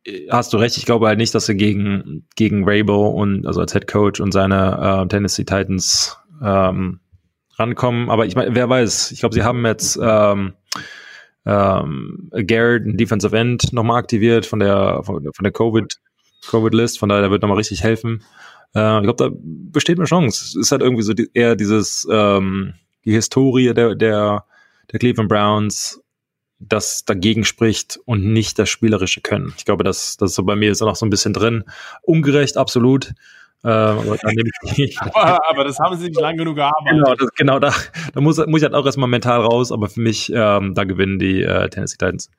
[0.05, 3.61] äh, hast du recht, ich glaube halt nicht, dass sie gegen, gegen Rabel und also
[3.61, 6.99] als Head Coach und seine äh, Tennessee Titans ähm,
[7.57, 8.09] rankommen.
[8.09, 10.53] Aber ich meine, wer weiß, ich glaube, sie haben jetzt ähm,
[11.45, 15.99] ähm, Garrett, ein Defensive End, nochmal aktiviert von der von, der Covid
[16.47, 16.99] Covid List.
[16.99, 18.23] Von daher, der wird nochmal richtig helfen.
[18.75, 20.43] Äh, ich glaube, da besteht eine Chance.
[20.45, 22.73] Es ist halt irgendwie so die, eher dieses ähm,
[23.05, 24.45] die Historie der der
[24.91, 26.01] der Cleveland Browns,
[26.59, 29.53] das dagegen spricht und nicht das spielerische Können.
[29.57, 31.63] Ich glaube, das das ist so bei mir ist noch so ein bisschen drin.
[32.01, 33.13] Ungerecht, absolut.
[33.63, 34.17] Äh, aber,
[35.13, 36.91] aber, aber, das haben sie nicht lang genug gearbeitet.
[36.91, 37.73] Genau, das, genau da,
[38.13, 41.17] da muss, muss ich halt auch erstmal mental raus, aber für mich, ähm, da gewinnen
[41.19, 42.29] die äh, Tennessee Titans.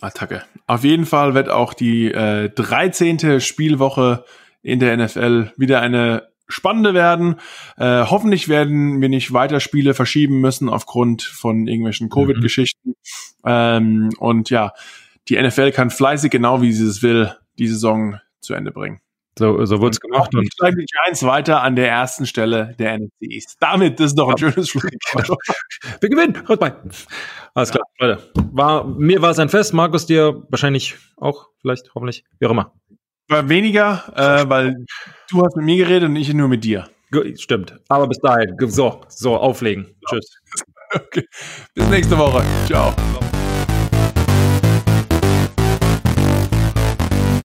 [0.00, 0.44] Attacke.
[0.66, 3.40] Auf jeden Fall wird auch die äh, 13.
[3.40, 4.24] Spielwoche
[4.62, 7.36] in der NFL wieder eine spannende werden.
[7.76, 12.10] Äh, hoffentlich werden wir nicht weiter Spiele verschieben müssen aufgrund von irgendwelchen mhm.
[12.10, 12.90] Covid-Geschichten.
[12.90, 12.94] Mhm.
[13.44, 14.72] Ähm, und ja,
[15.28, 19.00] die NFL kann fleißig, genau wie sie es will, die Saison zu Ende bringen.
[19.38, 20.34] So, so wurde es gemacht.
[20.34, 23.56] Und bleiben die Giants weiter an der ersten Stelle der NFC East.
[23.60, 25.38] Damit das ist doch ein schönes Schlusswort.
[26.00, 26.46] Wir gewinnen.
[26.48, 26.74] Haut bei.
[27.54, 28.22] Alles klar, Leute.
[28.52, 29.72] War, mir war es ein Fest.
[29.72, 32.74] Markus, dir wahrscheinlich auch, vielleicht, hoffentlich, wie auch immer.
[33.28, 34.84] War weniger, äh, weil
[35.30, 36.88] du hast mit mir geredet und ich nur mit dir.
[37.36, 37.76] Stimmt.
[37.88, 38.56] Aber bis dahin.
[38.68, 39.96] So, so, auflegen.
[40.08, 40.38] Tschüss.
[40.92, 41.24] Okay.
[41.72, 42.42] Bis nächste Woche.
[42.66, 42.92] Ciao.